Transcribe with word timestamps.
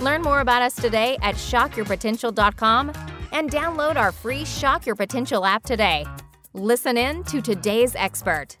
Learn 0.00 0.20
more 0.20 0.40
about 0.40 0.60
us 0.60 0.74
today 0.74 1.16
at 1.22 1.36
shockyourpotential.com 1.36 2.92
and 3.32 3.50
download 3.50 3.96
our 3.96 4.12
free 4.12 4.44
Shock 4.44 4.84
Your 4.84 4.94
Potential 4.94 5.44
app 5.46 5.62
today. 5.62 6.04
Listen 6.52 6.96
in 6.98 7.24
to 7.24 7.40
today's 7.40 7.94
expert. 7.94 8.58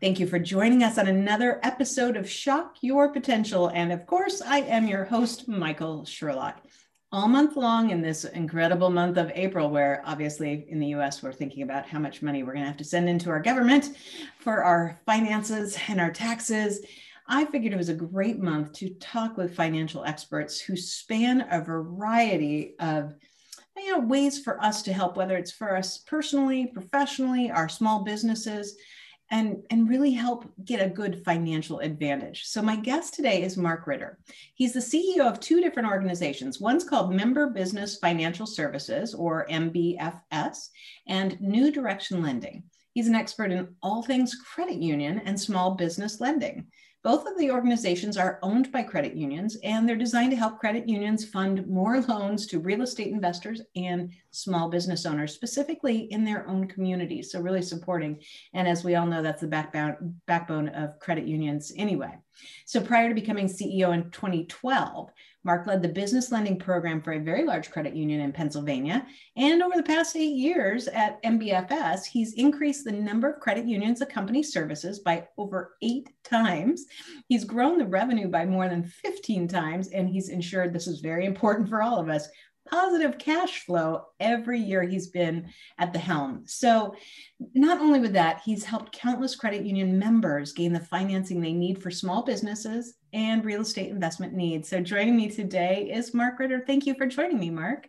Thank 0.00 0.20
you 0.20 0.26
for 0.26 0.38
joining 0.38 0.82
us 0.82 0.96
on 0.96 1.08
another 1.08 1.60
episode 1.62 2.16
of 2.16 2.28
Shock 2.30 2.76
Your 2.80 3.12
Potential. 3.12 3.68
And 3.68 3.92
of 3.92 4.06
course, 4.06 4.40
I 4.40 4.60
am 4.60 4.86
your 4.86 5.04
host, 5.04 5.46
Michael 5.48 6.04
Sherlock. 6.04 6.62
All 7.10 7.26
month 7.26 7.56
long 7.56 7.90
in 7.90 8.00
this 8.00 8.24
incredible 8.24 8.90
month 8.90 9.16
of 9.16 9.32
April, 9.34 9.70
where 9.70 10.02
obviously 10.06 10.66
in 10.68 10.78
the 10.78 10.88
US, 10.88 11.22
we're 11.22 11.32
thinking 11.32 11.62
about 11.62 11.86
how 11.86 11.98
much 11.98 12.22
money 12.22 12.42
we're 12.42 12.52
going 12.52 12.64
to 12.64 12.68
have 12.68 12.76
to 12.78 12.84
send 12.84 13.08
into 13.08 13.28
our 13.28 13.40
government 13.40 13.96
for 14.38 14.62
our 14.62 15.00
finances 15.04 15.76
and 15.88 16.00
our 16.00 16.12
taxes 16.12 16.80
I 17.30 17.44
figured 17.44 17.74
it 17.74 17.76
was 17.76 17.90
a 17.90 17.94
great 17.94 18.38
month 18.38 18.72
to 18.74 18.88
talk 18.94 19.36
with 19.36 19.54
financial 19.54 20.02
experts 20.02 20.58
who 20.58 20.76
span 20.76 21.46
a 21.50 21.60
variety 21.60 22.74
of 22.80 23.14
you 23.76 23.92
know, 23.92 24.00
ways 24.00 24.40
for 24.40 24.60
us 24.62 24.82
to 24.82 24.94
help, 24.94 25.16
whether 25.16 25.36
it's 25.36 25.52
for 25.52 25.76
us 25.76 25.98
personally, 25.98 26.66
professionally, 26.66 27.50
our 27.50 27.68
small 27.68 28.02
businesses, 28.02 28.76
and, 29.30 29.62
and 29.68 29.90
really 29.90 30.12
help 30.12 30.50
get 30.64 30.80
a 30.80 30.88
good 30.88 31.22
financial 31.22 31.80
advantage. 31.80 32.44
So, 32.46 32.62
my 32.62 32.76
guest 32.76 33.12
today 33.12 33.42
is 33.42 33.58
Mark 33.58 33.86
Ritter. 33.86 34.18
He's 34.54 34.72
the 34.72 34.80
CEO 34.80 35.20
of 35.20 35.38
two 35.38 35.60
different 35.60 35.90
organizations. 35.90 36.60
One's 36.60 36.82
called 36.82 37.12
Member 37.12 37.50
Business 37.50 37.98
Financial 37.98 38.46
Services, 38.46 39.14
or 39.14 39.46
MBFS, 39.50 40.68
and 41.06 41.38
New 41.42 41.70
Direction 41.70 42.22
Lending. 42.22 42.62
He's 42.94 43.06
an 43.06 43.14
expert 43.14 43.52
in 43.52 43.76
all 43.82 44.02
things 44.02 44.34
credit 44.34 44.76
union 44.76 45.20
and 45.24 45.38
small 45.38 45.72
business 45.72 46.20
lending. 46.20 46.66
Both 47.04 47.26
of 47.28 47.38
the 47.38 47.52
organizations 47.52 48.16
are 48.16 48.40
owned 48.42 48.72
by 48.72 48.82
credit 48.82 49.14
unions, 49.14 49.56
and 49.62 49.88
they're 49.88 49.96
designed 49.96 50.32
to 50.32 50.36
help 50.36 50.58
credit 50.58 50.88
unions 50.88 51.24
fund 51.24 51.66
more 51.68 52.00
loans 52.00 52.46
to 52.48 52.58
real 52.58 52.82
estate 52.82 53.12
investors 53.12 53.62
and 53.76 54.12
small 54.32 54.68
business 54.68 55.06
owners, 55.06 55.32
specifically 55.32 56.10
in 56.10 56.24
their 56.24 56.48
own 56.48 56.66
communities. 56.66 57.30
So, 57.30 57.40
really 57.40 57.62
supporting. 57.62 58.20
And 58.52 58.66
as 58.66 58.82
we 58.82 58.96
all 58.96 59.06
know, 59.06 59.22
that's 59.22 59.42
the 59.42 59.46
backbone, 59.46 60.20
backbone 60.26 60.70
of 60.70 60.98
credit 60.98 61.26
unions 61.28 61.72
anyway. 61.76 62.18
So, 62.66 62.80
prior 62.80 63.08
to 63.08 63.14
becoming 63.14 63.46
CEO 63.46 63.94
in 63.94 64.10
2012, 64.10 65.10
Mark 65.44 65.66
led 65.66 65.80
the 65.80 65.88
business 65.88 66.30
lending 66.30 66.58
program 66.58 67.00
for 67.00 67.12
a 67.12 67.20
very 67.20 67.44
large 67.44 67.70
credit 67.70 67.94
union 67.94 68.20
in 68.20 68.32
Pennsylvania. 68.32 69.06
And 69.36 69.62
over 69.62 69.76
the 69.76 69.82
past 69.82 70.16
eight 70.16 70.34
years 70.34 70.88
at 70.88 71.22
MBFS, 71.22 72.04
he's 72.04 72.34
increased 72.34 72.84
the 72.84 72.92
number 72.92 73.30
of 73.30 73.40
credit 73.40 73.64
unions 73.64 74.00
the 74.00 74.06
company 74.06 74.42
services 74.42 74.98
by 74.98 75.26
over 75.38 75.76
eight 75.80 76.10
times. 76.24 76.84
He's 77.28 77.44
grown 77.44 77.78
the 77.78 77.86
revenue 77.86 78.28
by 78.28 78.44
more 78.44 78.68
than 78.68 78.84
15 78.84 79.48
times, 79.48 79.88
and 79.88 80.08
he's 80.08 80.28
ensured 80.28 80.72
this 80.72 80.86
is 80.86 81.00
very 81.00 81.24
important 81.24 81.68
for 81.68 81.82
all 81.82 81.98
of 81.98 82.08
us 82.08 82.28
positive 82.70 83.18
cash 83.18 83.60
flow 83.60 84.06
every 84.20 84.60
year 84.60 84.82
he's 84.82 85.08
been 85.08 85.48
at 85.78 85.92
the 85.92 85.98
helm. 85.98 86.42
So, 86.46 86.94
not 87.54 87.80
only 87.80 88.00
with 88.00 88.12
that, 88.14 88.42
he's 88.44 88.64
helped 88.64 88.92
countless 88.92 89.36
credit 89.36 89.64
union 89.64 89.98
members 89.98 90.52
gain 90.52 90.72
the 90.72 90.80
financing 90.80 91.40
they 91.40 91.52
need 91.52 91.82
for 91.82 91.90
small 91.90 92.22
businesses 92.22 92.94
and 93.12 93.44
real 93.44 93.62
estate 93.62 93.90
investment 93.90 94.34
needs. 94.34 94.68
So, 94.68 94.80
joining 94.80 95.16
me 95.16 95.28
today 95.28 95.90
is 95.92 96.14
Mark 96.14 96.38
Ritter. 96.38 96.62
Thank 96.66 96.86
you 96.86 96.94
for 96.94 97.06
joining 97.06 97.38
me, 97.38 97.50
Mark. 97.50 97.88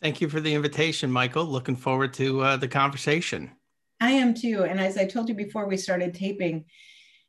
Thank 0.00 0.20
you 0.20 0.28
for 0.28 0.40
the 0.40 0.54
invitation, 0.54 1.10
Michael. 1.12 1.44
Looking 1.44 1.76
forward 1.76 2.12
to 2.14 2.40
uh, 2.40 2.56
the 2.56 2.68
conversation. 2.68 3.52
I 4.00 4.10
am 4.10 4.34
too. 4.34 4.64
And 4.64 4.80
as 4.80 4.98
I 4.98 5.06
told 5.06 5.28
you 5.28 5.34
before 5.34 5.68
we 5.68 5.76
started 5.76 6.12
taping, 6.12 6.64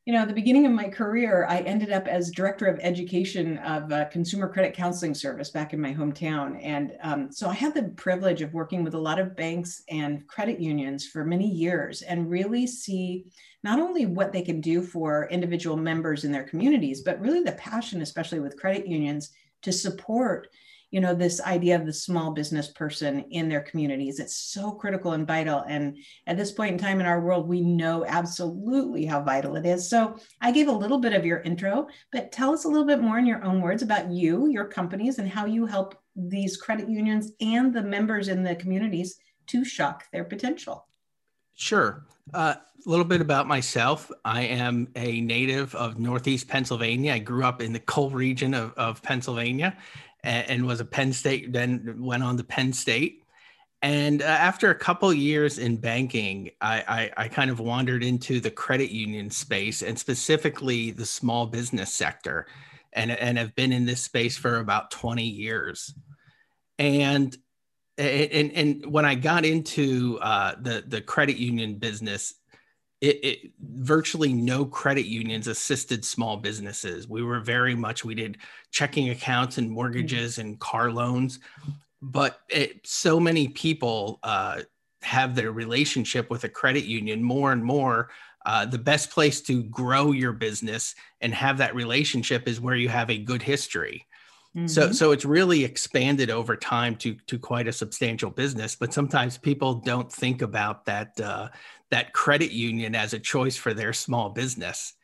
you 0.05 0.11
know, 0.11 0.19
at 0.19 0.27
the 0.27 0.33
beginning 0.33 0.65
of 0.65 0.73
my 0.73 0.89
career, 0.89 1.45
I 1.47 1.59
ended 1.59 1.89
up 1.91 2.07
as 2.07 2.29
director 2.29 2.65
of 2.65 2.77
education 2.81 3.57
of 3.59 3.89
a 3.89 4.09
consumer 4.11 4.49
credit 4.49 4.73
counseling 4.73 5.13
service 5.13 5.49
back 5.49 5.71
in 5.71 5.79
my 5.79 5.93
hometown. 5.93 6.59
And 6.61 6.91
um, 7.01 7.31
so 7.31 7.47
I 7.47 7.53
had 7.53 7.73
the 7.73 7.83
privilege 7.83 8.41
of 8.41 8.53
working 8.53 8.83
with 8.83 8.95
a 8.95 8.99
lot 8.99 9.17
of 9.17 9.35
banks 9.37 9.81
and 9.89 10.27
credit 10.27 10.59
unions 10.59 11.07
for 11.07 11.23
many 11.23 11.49
years 11.49 12.01
and 12.01 12.29
really 12.29 12.67
see 12.67 13.31
not 13.63 13.79
only 13.79 14.05
what 14.05 14.33
they 14.33 14.41
can 14.41 14.59
do 14.59 14.81
for 14.81 15.29
individual 15.31 15.77
members 15.77 16.25
in 16.25 16.33
their 16.33 16.43
communities, 16.43 16.99
but 16.99 17.21
really 17.21 17.41
the 17.41 17.53
passion, 17.53 18.01
especially 18.01 18.41
with 18.41 18.59
credit 18.59 18.85
unions, 18.85 19.29
to 19.61 19.71
support 19.71 20.49
you 20.93 21.01
know 21.01 21.15
this 21.15 21.41
idea 21.41 21.75
of 21.75 21.87
the 21.87 21.91
small 21.91 22.31
business 22.31 22.67
person 22.67 23.25
in 23.31 23.49
their 23.49 23.61
communities 23.61 24.19
it's 24.19 24.35
so 24.35 24.71
critical 24.71 25.13
and 25.13 25.25
vital 25.25 25.65
and 25.67 25.97
at 26.27 26.37
this 26.37 26.51
point 26.51 26.71
in 26.71 26.77
time 26.77 26.99
in 26.99 27.07
our 27.07 27.19
world 27.19 27.47
we 27.47 27.61
know 27.61 28.05
absolutely 28.05 29.03
how 29.03 29.19
vital 29.19 29.55
it 29.55 29.65
is 29.65 29.89
so 29.89 30.15
i 30.39 30.51
gave 30.51 30.67
a 30.67 30.71
little 30.71 30.99
bit 30.99 31.13
of 31.13 31.25
your 31.25 31.39
intro 31.41 31.87
but 32.11 32.31
tell 32.31 32.53
us 32.53 32.65
a 32.65 32.67
little 32.67 32.85
bit 32.85 33.01
more 33.01 33.17
in 33.17 33.25
your 33.25 33.43
own 33.43 33.59
words 33.59 33.81
about 33.81 34.11
you 34.11 34.47
your 34.47 34.65
companies 34.65 35.17
and 35.17 35.27
how 35.27 35.47
you 35.47 35.65
help 35.65 35.95
these 36.15 36.57
credit 36.57 36.87
unions 36.87 37.31
and 37.41 37.73
the 37.73 37.81
members 37.81 38.27
in 38.27 38.43
the 38.43 38.55
communities 38.55 39.17
to 39.47 39.65
shock 39.65 40.05
their 40.13 40.23
potential 40.23 40.87
Sure. 41.55 42.03
Uh, 42.33 42.55
a 42.83 42.89
little 42.89 43.05
bit 43.05 43.21
about 43.21 43.47
myself. 43.47 44.11
I 44.25 44.41
am 44.41 44.87
a 44.95 45.21
native 45.21 45.75
of 45.75 45.99
Northeast 45.99 46.47
Pennsylvania. 46.47 47.13
I 47.13 47.19
grew 47.19 47.45
up 47.45 47.61
in 47.61 47.73
the 47.73 47.79
coal 47.79 48.09
region 48.09 48.55
of, 48.55 48.73
of 48.73 49.03
Pennsylvania 49.03 49.77
and, 50.23 50.49
and 50.49 50.65
was 50.65 50.79
a 50.79 50.85
Penn 50.85 51.13
State, 51.13 51.51
then 51.53 51.95
went 51.99 52.23
on 52.23 52.37
to 52.37 52.43
Penn 52.43 52.73
State. 52.73 53.23
And 53.81 54.21
uh, 54.21 54.25
after 54.25 54.69
a 54.69 54.75
couple 54.75 55.13
years 55.13 55.57
in 55.57 55.75
banking, 55.75 56.51
I, 56.61 57.11
I, 57.17 57.23
I, 57.25 57.27
kind 57.27 57.51
of 57.51 57.59
wandered 57.59 58.01
into 58.01 58.39
the 58.39 58.49
credit 58.49 58.91
union 58.91 59.29
space 59.29 59.81
and 59.81 59.99
specifically 59.99 60.91
the 60.91 61.05
small 61.05 61.47
business 61.47 61.93
sector, 61.93 62.47
and, 62.93 63.11
and 63.11 63.37
have 63.37 63.53
been 63.55 63.73
in 63.73 63.85
this 63.85 63.99
space 63.99 64.37
for 64.37 64.59
about 64.59 64.89
20 64.91 65.25
years. 65.25 65.93
And 66.79 67.35
and, 67.97 68.51
and 68.53 68.91
when 68.91 69.05
I 69.05 69.15
got 69.15 69.45
into 69.45 70.17
uh, 70.21 70.55
the 70.59 70.83
the 70.87 71.01
credit 71.01 71.37
union 71.37 71.75
business, 71.75 72.33
it, 73.03 73.19
it, 73.21 73.51
virtually 73.59 74.31
no 74.31 74.63
credit 74.63 75.05
unions 75.05 75.47
assisted 75.47 76.05
small 76.05 76.37
businesses. 76.37 77.05
We 77.05 77.21
were 77.21 77.41
very 77.41 77.75
much 77.75 78.05
we 78.05 78.15
did 78.15 78.37
checking 78.71 79.09
accounts 79.09 79.57
and 79.57 79.69
mortgages 79.69 80.37
and 80.37 80.57
car 80.57 80.89
loans, 80.89 81.39
but 82.01 82.39
it, 82.47 82.87
so 82.87 83.19
many 83.19 83.49
people 83.49 84.19
uh, 84.23 84.61
have 85.01 85.35
their 85.35 85.51
relationship 85.51 86.29
with 86.29 86.45
a 86.45 86.49
credit 86.49 86.85
union 86.85 87.21
more 87.21 87.51
and 87.51 87.61
more. 87.61 88.09
Uh, 88.45 88.65
the 88.65 88.77
best 88.77 89.11
place 89.11 89.41
to 89.41 89.63
grow 89.63 90.13
your 90.13 90.31
business 90.31 90.95
and 91.19 91.33
have 91.33 91.57
that 91.57 91.75
relationship 91.75 92.47
is 92.47 92.61
where 92.61 92.75
you 92.75 92.87
have 92.87 93.09
a 93.09 93.17
good 93.17 93.41
history. 93.41 94.07
Mm-hmm. 94.55 94.67
So, 94.67 94.91
so 94.91 95.11
it's 95.11 95.25
really 95.25 95.63
expanded 95.63 96.29
over 96.29 96.55
time 96.55 96.95
to 96.97 97.15
to 97.25 97.39
quite 97.39 97.67
a 97.67 97.73
substantial 97.73 98.29
business. 98.29 98.75
But 98.75 98.93
sometimes 98.93 99.37
people 99.37 99.75
don't 99.75 100.11
think 100.11 100.43
about 100.43 100.85
that 100.85 101.19
uh, 101.19 101.49
that 101.93 102.11
credit 102.11 102.51
union 102.51 102.95
as 102.95 103.13
a 103.13 103.19
choice 103.19 103.55
for 103.55 103.71
their 103.71 103.93
small 103.93 104.29
business. 104.29 104.95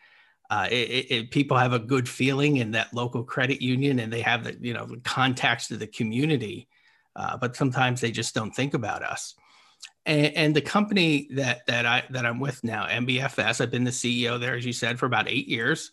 Uh, 0.50 0.68
it, 0.72 1.12
it, 1.12 1.32
people 1.32 1.56
have 1.56 1.72
a 1.72 1.78
good 1.78 2.10
feeling 2.10 2.58
in 2.58 2.72
that 2.72 2.92
local 2.96 3.24
credit 3.24 3.62
union, 3.62 4.00
and 4.00 4.12
they 4.12 4.22
have 4.22 4.44
the 4.44 4.58
you 4.59 4.74
know 4.74 4.88
the 4.88 4.97
contacts 5.02 5.68
to 5.68 5.78
the 5.78 5.86
community, 5.86 6.68
uh, 7.16 7.38
but 7.38 7.56
sometimes 7.56 8.02
they 8.02 8.09
just 8.09 8.34
don't 8.34 8.56
think 8.56 8.74
about 8.74 9.03
us. 9.03 9.36
And, 10.08 10.36
and, 10.36 10.56
the 10.56 10.62
company 10.62 11.28
that 11.34 11.68
that 11.68 11.86
I 11.86 12.03
that 12.09 12.26
I'm 12.26 12.40
with 12.40 12.64
now, 12.64 12.88
MBFS, 12.88 13.62
I've 13.62 13.70
been 13.70 13.84
the 13.84 13.92
CEO 13.92 14.40
there, 14.40 14.56
as 14.56 14.66
you 14.66 14.74
said, 14.74 14.97
for 14.97 15.06
about 15.06 15.30
eight 15.30 15.47
years. 15.47 15.92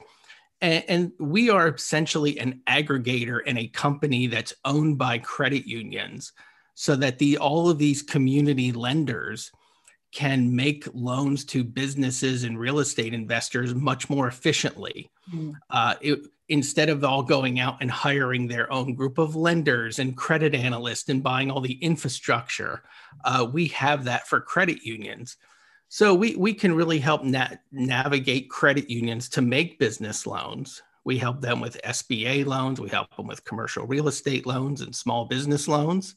And, 0.63 0.83
and 0.89 1.13
we 1.21 1.51
are 1.51 1.69
essentially 1.69 2.39
an 2.39 2.63
aggregator 2.67 3.41
and 3.47 3.59
a 3.59 3.69
company 3.69 4.29
that's 4.29 4.55
owned 4.65 4.97
by 4.97 5.19
credit 5.19 5.67
unions, 5.67 6.33
so 6.73 6.97
that 6.97 7.19
the 7.19 7.37
all 7.37 7.69
of 7.69 7.77
these 7.77 8.01
community 8.01 8.73
lenders 8.73 9.53
can 10.17 10.57
make 10.57 10.89
loans 10.95 11.45
to 11.45 11.63
businesses 11.63 12.45
and 12.45 12.59
real 12.59 12.79
estate 12.79 13.13
investors 13.13 13.75
much 13.75 14.09
more 14.09 14.27
efficiently. 14.27 15.11
Mm. 15.31 15.53
Uh, 15.69 15.95
it, 16.01 16.21
instead 16.49 16.89
of 16.89 17.05
all 17.05 17.23
going 17.23 17.61
out 17.61 17.77
and 17.83 17.91
hiring 17.91 18.49
their 18.49 18.73
own 18.73 18.95
group 18.95 19.19
of 19.19 19.37
lenders 19.37 19.99
and 19.99 20.17
credit 20.17 20.55
analysts 20.55 21.11
and 21.11 21.23
buying 21.23 21.51
all 21.51 21.61
the 21.61 21.75
infrastructure, 21.85 22.83
uh, 23.27 23.47
we 23.53 23.67
have 23.67 24.05
that 24.05 24.27
for 24.27 24.41
credit 24.41 24.83
unions. 24.85 25.37
So 25.91 26.15
we, 26.15 26.35
we 26.35 26.55
can 26.55 26.75
really 26.75 26.99
help 26.99 27.23
na- 27.23 27.49
navigate 27.71 28.49
credit 28.49 28.89
unions 28.89 29.29
to 29.29 29.43
make 29.43 29.79
business 29.79 30.27
loans. 30.27 30.83
We 31.05 31.19
help 31.19 31.43
them 31.43 31.61
with 31.61 31.79
SBA 31.85 32.47
loans. 32.47 32.81
We 32.81 32.89
help 32.89 33.15
them 33.15 33.27
with 33.27 33.45
commercial 33.45 33.87
real 33.87 34.09
estate 34.09 34.47
loans 34.47 34.81
and 34.81 34.97
small 34.97 35.27
business 35.27 35.69
loans. 35.69 36.17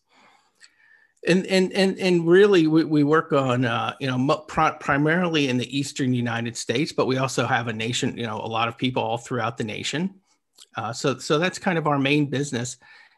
And 1.27 1.45
and 1.47 1.73
and 1.73 1.99
and 1.99 2.25
really, 2.25 2.67
we, 2.67 2.85
we 2.85 3.03
work 3.03 3.33
on 3.33 3.65
uh, 3.65 3.93
you 3.99 4.07
know 4.07 4.37
primarily 4.79 5.49
in 5.49 5.57
the 5.57 5.77
eastern 5.77 6.13
United 6.13 6.55
States, 6.55 6.93
but 6.93 7.07
we 7.07 7.17
also 7.17 7.45
have 7.45 7.67
a 7.67 7.73
nation, 7.73 8.17
you 8.17 8.25
know, 8.25 8.37
a 8.37 8.47
lot 8.47 8.69
of 8.69 8.77
people 8.77 9.03
all 9.03 9.17
throughout 9.17 9.57
the 9.57 9.65
nation. 9.65 10.15
Uh, 10.77 10.93
so 10.93 11.17
so 11.17 11.37
that's 11.37 11.59
kind 11.59 11.77
of 11.77 11.87
our 11.87 11.99
main 11.99 12.29
business. 12.29 12.77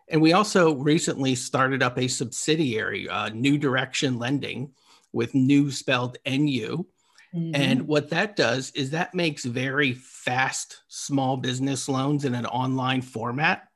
And 0.09 0.21
we 0.21 0.33
also 0.33 0.75
recently 0.75 1.35
started 1.35 1.81
up 1.81 1.97
a 1.97 2.07
subsidiary, 2.07 3.07
uh, 3.07 3.29
New 3.29 3.57
Direction 3.57 4.19
Lending, 4.19 4.71
with 5.13 5.33
new 5.33 5.71
spelled 5.71 6.17
NU. 6.25 6.85
Mm-hmm. 7.33 7.51
And 7.55 7.87
what 7.87 8.09
that 8.09 8.35
does 8.35 8.71
is 8.71 8.89
that 8.89 9.13
makes 9.13 9.45
very 9.45 9.93
fast 9.93 10.81
small 10.89 11.37
business 11.37 11.87
loans 11.87 12.25
in 12.25 12.35
an 12.35 12.45
online 12.45 13.01
format 13.01 13.69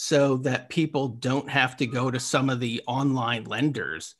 so 0.00 0.36
that 0.36 0.68
people 0.68 1.08
don't 1.08 1.50
have 1.50 1.76
to 1.76 1.84
go 1.84 2.08
to 2.08 2.20
some 2.20 2.48
of 2.48 2.60
the 2.60 2.80
online 2.86 3.42
lenders 3.42 4.14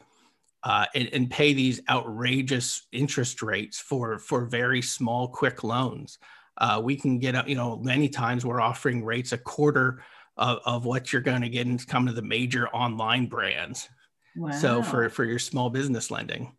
uh, 0.65 0.85
and, 0.93 1.09
and, 1.13 1.31
pay 1.31 1.53
these 1.53 1.81
outrageous 1.89 2.89
interest 2.91 3.43
rates 3.43 3.79
for, 3.79 4.19
for 4.19 4.45
very 4.45 4.83
small, 4.83 5.29
quick 5.29 5.63
loans. 5.63 6.19
Uh, 6.57 6.81
we 6.83 6.97
can 6.97 7.21
get, 7.21 7.37
up, 7.37 7.49
you 7.49 7.55
know, 7.55 7.77
many 7.77 8.09
times 8.09 8.45
we're 8.45 8.61
offering 8.61 9.05
rates 9.05 9.31
a 9.31 9.39
quarter 9.39 10.03
of, 10.37 10.59
of 10.67 10.85
what 10.85 11.13
you're 11.13 11.23
going 11.23 11.43
to 11.43 11.49
get 11.49 11.69
in 11.69 11.79
some 11.79 12.09
of 12.09 12.17
the 12.17 12.23
major 12.23 12.67
online 12.71 13.27
brands. 13.27 13.89
Wow. 14.35 14.51
So 14.51 14.83
for, 14.83 15.09
for 15.09 15.25
your 15.25 15.39
small 15.39 15.71
business 15.71 16.11
lending. 16.11 16.57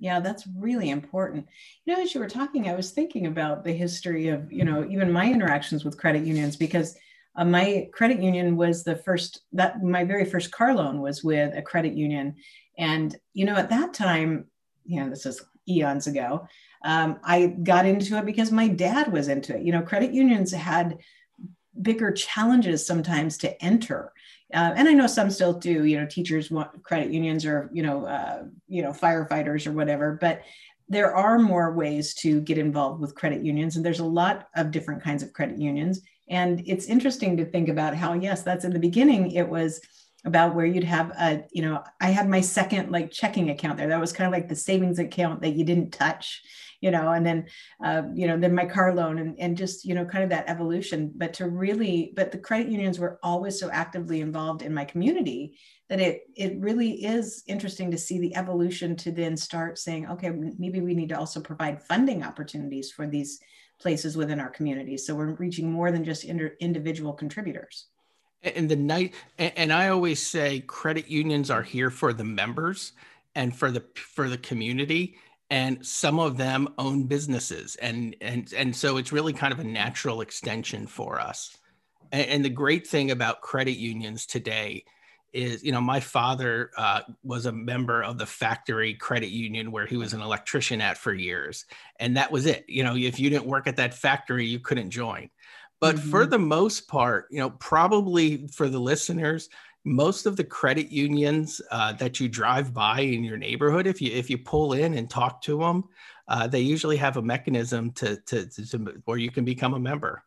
Yeah, 0.00 0.18
that's 0.18 0.48
really 0.58 0.90
important. 0.90 1.46
You 1.84 1.94
know, 1.94 2.02
as 2.02 2.12
you 2.12 2.18
were 2.18 2.28
talking, 2.28 2.68
I 2.68 2.74
was 2.74 2.90
thinking 2.90 3.28
about 3.28 3.62
the 3.62 3.72
history 3.72 4.30
of, 4.30 4.52
you 4.52 4.64
know, 4.64 4.84
even 4.90 5.12
my 5.12 5.30
interactions 5.30 5.84
with 5.84 5.96
credit 5.96 6.24
unions 6.24 6.56
because 6.56 6.96
uh, 7.36 7.44
my 7.44 7.88
credit 7.92 8.20
union 8.22 8.56
was 8.56 8.84
the 8.84 8.96
first 8.96 9.42
that 9.52 9.82
my 9.82 10.04
very 10.04 10.24
first 10.24 10.50
car 10.50 10.74
loan 10.74 11.00
was 11.00 11.24
with 11.24 11.56
a 11.56 11.62
credit 11.62 11.94
union. 11.94 12.36
And, 12.78 13.16
you 13.34 13.44
know, 13.44 13.56
at 13.56 13.70
that 13.70 13.94
time, 13.94 14.46
you 14.84 15.00
know, 15.00 15.10
this 15.10 15.26
is 15.26 15.42
eons 15.68 16.06
ago, 16.06 16.46
um, 16.84 17.18
I 17.22 17.46
got 17.46 17.86
into 17.86 18.16
it 18.16 18.26
because 18.26 18.50
my 18.50 18.68
dad 18.68 19.12
was 19.12 19.28
into 19.28 19.56
it. 19.56 19.62
You 19.62 19.72
know, 19.72 19.82
credit 19.82 20.12
unions 20.12 20.52
had 20.52 20.98
bigger 21.80 22.12
challenges 22.12 22.86
sometimes 22.86 23.38
to 23.38 23.64
enter 23.64 24.12
uh, 24.54 24.74
and 24.76 24.88
I 24.88 24.92
know 24.92 25.06
some 25.06 25.30
still 25.30 25.54
do. 25.54 25.84
You 25.84 25.98
know, 25.98 26.06
teachers 26.06 26.50
want 26.50 26.82
credit 26.82 27.10
unions 27.10 27.46
or 27.46 27.70
you 27.72 27.82
know, 27.82 28.04
uh, 28.04 28.44
you 28.68 28.82
know, 28.82 28.90
firefighters 28.90 29.66
or 29.66 29.72
whatever. 29.72 30.18
But 30.20 30.42
there 30.88 31.14
are 31.14 31.38
more 31.38 31.72
ways 31.72 32.12
to 32.14 32.40
get 32.42 32.58
involved 32.58 33.00
with 33.00 33.14
credit 33.14 33.44
unions, 33.44 33.76
and 33.76 33.84
there's 33.84 34.00
a 34.00 34.04
lot 34.04 34.48
of 34.54 34.70
different 34.70 35.02
kinds 35.02 35.22
of 35.22 35.32
credit 35.32 35.58
unions. 35.58 36.02
And 36.28 36.62
it's 36.66 36.86
interesting 36.86 37.36
to 37.36 37.44
think 37.44 37.68
about 37.68 37.94
how, 37.94 38.14
yes, 38.14 38.42
that's 38.42 38.64
in 38.64 38.72
the 38.72 38.78
beginning. 38.78 39.32
It 39.32 39.48
was 39.48 39.80
about 40.24 40.54
where 40.54 40.66
you'd 40.66 40.84
have 40.84 41.10
a, 41.18 41.44
you 41.50 41.62
know, 41.62 41.82
I 42.00 42.10
had 42.10 42.28
my 42.28 42.40
second 42.40 42.90
like 42.90 43.10
checking 43.10 43.50
account 43.50 43.76
there. 43.76 43.88
That 43.88 44.00
was 44.00 44.12
kind 44.12 44.26
of 44.26 44.32
like 44.32 44.48
the 44.48 44.54
savings 44.54 44.98
account 44.98 45.42
that 45.42 45.56
you 45.56 45.64
didn't 45.64 45.90
touch 45.90 46.42
you 46.82 46.90
know, 46.90 47.12
and 47.12 47.24
then, 47.24 47.46
uh, 47.82 48.02
you 48.12 48.26
know, 48.26 48.36
then 48.36 48.54
my 48.54 48.66
car 48.66 48.92
loan 48.92 49.18
and, 49.18 49.38
and 49.38 49.56
just, 49.56 49.84
you 49.84 49.94
know, 49.94 50.04
kind 50.04 50.24
of 50.24 50.30
that 50.30 50.48
evolution. 50.48 51.12
But 51.14 51.32
to 51.34 51.48
really, 51.48 52.12
but 52.16 52.32
the 52.32 52.38
credit 52.38 52.68
unions 52.68 52.98
were 52.98 53.20
always 53.22 53.58
so 53.58 53.70
actively 53.70 54.20
involved 54.20 54.62
in 54.62 54.74
my 54.74 54.84
community 54.84 55.58
that 55.88 56.00
it 56.00 56.22
it 56.36 56.58
really 56.58 57.04
is 57.04 57.44
interesting 57.46 57.92
to 57.92 57.98
see 57.98 58.18
the 58.18 58.34
evolution 58.34 58.96
to 58.96 59.12
then 59.12 59.36
start 59.36 59.78
saying, 59.78 60.08
okay, 60.08 60.30
maybe 60.58 60.80
we 60.80 60.94
need 60.94 61.10
to 61.10 61.18
also 61.18 61.40
provide 61.40 61.82
funding 61.84 62.24
opportunities 62.24 62.90
for 62.90 63.06
these 63.06 63.38
places 63.82 64.16
within 64.16 64.40
our 64.40 64.48
community. 64.48 64.96
So 64.96 65.14
we're 65.14 65.32
reaching 65.34 65.70
more 65.70 65.90
than 65.92 66.04
just 66.04 66.24
inter- 66.24 66.56
individual 66.60 67.12
contributors. 67.12 67.86
And 68.42 68.68
the 68.68 68.76
night, 68.76 69.14
and 69.38 69.72
I 69.72 69.88
always 69.88 70.20
say, 70.20 70.60
credit 70.60 71.08
unions 71.08 71.50
are 71.50 71.62
here 71.62 71.90
for 71.90 72.12
the 72.12 72.24
members 72.24 72.92
and 73.34 73.54
for 73.54 73.70
the 73.70 73.84
for 73.94 74.28
the 74.28 74.38
community 74.38 75.16
and 75.50 75.84
some 75.84 76.18
of 76.18 76.36
them 76.36 76.68
own 76.78 77.04
businesses 77.04 77.76
and 77.76 78.16
and 78.20 78.52
and 78.56 78.74
so 78.74 78.96
it's 78.96 79.12
really 79.12 79.32
kind 79.32 79.52
of 79.52 79.60
a 79.60 79.64
natural 79.64 80.20
extension 80.20 80.86
for 80.86 81.20
us 81.20 81.56
and, 82.10 82.26
and 82.26 82.44
the 82.44 82.50
great 82.50 82.86
thing 82.86 83.10
about 83.10 83.40
credit 83.40 83.76
unions 83.78 84.26
today 84.26 84.84
is 85.32 85.62
you 85.64 85.72
know 85.72 85.80
my 85.80 86.00
father 86.00 86.70
uh, 86.76 87.00
was 87.22 87.46
a 87.46 87.52
member 87.52 88.02
of 88.02 88.18
the 88.18 88.26
factory 88.26 88.94
credit 88.94 89.30
union 89.30 89.70
where 89.70 89.86
he 89.86 89.96
was 89.96 90.12
an 90.12 90.20
electrician 90.20 90.80
at 90.80 90.98
for 90.98 91.12
years 91.14 91.64
and 92.00 92.16
that 92.16 92.30
was 92.30 92.46
it 92.46 92.64
you 92.68 92.82
know 92.82 92.96
if 92.96 93.18
you 93.18 93.30
didn't 93.30 93.46
work 93.46 93.66
at 93.66 93.76
that 93.76 93.94
factory 93.94 94.46
you 94.46 94.58
couldn't 94.58 94.90
join 94.90 95.28
but 95.80 95.96
mm-hmm. 95.96 96.10
for 96.10 96.26
the 96.26 96.38
most 96.38 96.88
part 96.88 97.26
you 97.30 97.38
know 97.38 97.50
probably 97.50 98.46
for 98.48 98.68
the 98.68 98.78
listeners 98.78 99.48
most 99.84 100.26
of 100.26 100.36
the 100.36 100.44
credit 100.44 100.90
unions 100.90 101.60
uh, 101.70 101.92
that 101.94 102.20
you 102.20 102.28
drive 102.28 102.72
by 102.72 103.00
in 103.00 103.24
your 103.24 103.36
neighborhood, 103.36 103.86
if 103.86 104.00
you 104.00 104.12
if 104.12 104.30
you 104.30 104.38
pull 104.38 104.74
in 104.74 104.94
and 104.94 105.10
talk 105.10 105.42
to 105.42 105.58
them, 105.58 105.84
uh, 106.28 106.46
they 106.46 106.60
usually 106.60 106.96
have 106.96 107.16
a 107.16 107.22
mechanism 107.22 107.90
to, 107.92 108.16
to, 108.26 108.46
to, 108.46 108.70
to 108.70 108.78
where 109.04 109.18
you 109.18 109.30
can 109.30 109.44
become 109.44 109.74
a 109.74 109.80
member. 109.80 110.24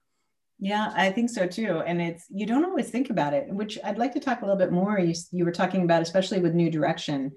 Yeah, 0.57 0.93
I 0.95 1.11
think 1.11 1.29
so 1.29 1.47
too. 1.47 1.81
And 1.85 2.01
it's 2.01 2.25
you 2.29 2.45
don't 2.45 2.63
always 2.63 2.89
think 2.89 3.09
about 3.09 3.33
it, 3.33 3.47
which 3.49 3.77
I'd 3.83 3.97
like 3.97 4.13
to 4.13 4.19
talk 4.19 4.41
a 4.41 4.45
little 4.45 4.57
bit 4.57 4.71
more. 4.71 4.97
You 4.97 5.13
you 5.31 5.43
were 5.43 5.51
talking 5.51 5.83
about, 5.83 6.01
especially 6.01 6.39
with 6.39 6.53
New 6.53 6.69
Direction. 6.71 7.31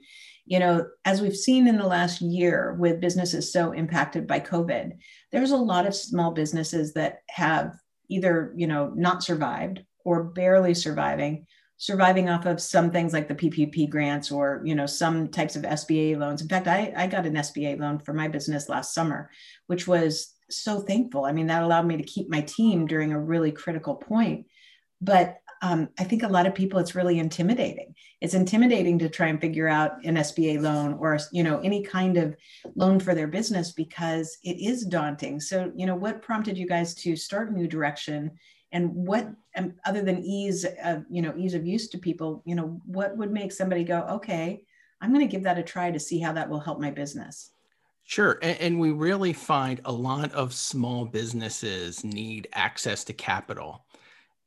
You 0.46 0.60
know, 0.60 0.86
as 1.04 1.20
we've 1.20 1.36
seen 1.36 1.68
in 1.68 1.76
the 1.76 1.86
last 1.86 2.22
year 2.22 2.76
with 2.78 3.00
businesses 3.00 3.52
so 3.52 3.72
impacted 3.72 4.26
by 4.26 4.40
COVID, 4.40 4.92
there's 5.32 5.50
a 5.50 5.56
lot 5.56 5.86
of 5.86 5.94
small 5.94 6.30
businesses 6.30 6.94
that 6.94 7.18
have 7.28 7.74
either, 8.08 8.54
you 8.56 8.66
know, 8.66 8.92
not 8.94 9.22
survived 9.22 9.82
or 10.04 10.24
barely 10.24 10.72
surviving 10.72 11.46
surviving 11.80 12.28
off 12.28 12.44
of 12.44 12.60
some 12.60 12.90
things 12.90 13.12
like 13.12 13.28
the 13.28 13.34
PPP 13.34 13.88
grants 13.88 14.32
or 14.32 14.60
you 14.64 14.74
know 14.74 14.86
some 14.86 15.28
types 15.28 15.56
of 15.56 15.62
SBA 15.62 16.18
loans. 16.18 16.42
In 16.42 16.48
fact, 16.48 16.66
I, 16.66 16.92
I 16.96 17.06
got 17.06 17.24
an 17.24 17.34
SBA 17.34 17.78
loan 17.78 18.00
for 18.00 18.12
my 18.12 18.28
business 18.28 18.68
last 18.68 18.92
summer, 18.92 19.30
which 19.68 19.86
was 19.86 20.34
so 20.50 20.80
thankful. 20.80 21.24
I 21.24 21.32
mean, 21.32 21.46
that 21.48 21.62
allowed 21.62 21.86
me 21.86 21.96
to 21.96 22.02
keep 22.02 22.28
my 22.28 22.40
team 22.42 22.86
during 22.86 23.12
a 23.12 23.20
really 23.20 23.52
critical 23.52 23.94
point. 23.94 24.46
But 25.00 25.38
um, 25.60 25.88
I 25.98 26.04
think 26.04 26.22
a 26.22 26.28
lot 26.28 26.46
of 26.46 26.54
people, 26.54 26.78
it's 26.78 26.94
really 26.94 27.18
intimidating. 27.18 27.94
It's 28.20 28.34
intimidating 28.34 28.98
to 29.00 29.08
try 29.08 29.26
and 29.28 29.40
figure 29.40 29.68
out 29.68 30.04
an 30.04 30.16
SBA 30.16 30.60
loan 30.60 30.94
or 30.94 31.18
you 31.32 31.42
know 31.42 31.60
any 31.60 31.82
kind 31.82 32.16
of 32.16 32.36
loan 32.76 33.00
for 33.00 33.14
their 33.14 33.26
business 33.26 33.72
because 33.72 34.38
it 34.44 34.56
is 34.60 34.84
daunting. 34.86 35.40
So 35.40 35.72
you 35.74 35.86
know, 35.86 35.96
what 35.96 36.22
prompted 36.22 36.56
you 36.56 36.66
guys 36.66 36.94
to 36.96 37.16
start 37.16 37.52
New 37.52 37.66
Direction 37.66 38.32
and 38.72 38.94
what 38.94 39.28
um, 39.56 39.74
other 39.86 40.02
than 40.02 40.22
ease 40.22 40.66
of 40.84 41.04
you 41.10 41.22
know 41.22 41.34
ease 41.36 41.54
of 41.54 41.66
use 41.66 41.88
to 41.88 41.98
people 41.98 42.42
you 42.44 42.54
know 42.54 42.80
what 42.84 43.16
would 43.16 43.32
make 43.32 43.52
somebody 43.52 43.84
go 43.84 44.00
okay 44.02 44.62
i'm 45.00 45.12
going 45.12 45.26
to 45.26 45.30
give 45.30 45.44
that 45.44 45.58
a 45.58 45.62
try 45.62 45.90
to 45.90 46.00
see 46.00 46.18
how 46.18 46.32
that 46.32 46.48
will 46.48 46.60
help 46.60 46.80
my 46.80 46.90
business 46.90 47.50
Sure. 48.08 48.38
And, 48.40 48.58
and, 48.58 48.80
we 48.80 48.90
really 48.90 49.34
find 49.34 49.82
a 49.84 49.92
lot 49.92 50.32
of 50.32 50.54
small 50.54 51.04
businesses 51.04 52.02
need 52.02 52.48
access 52.54 53.04
to 53.04 53.12
capital 53.12 53.84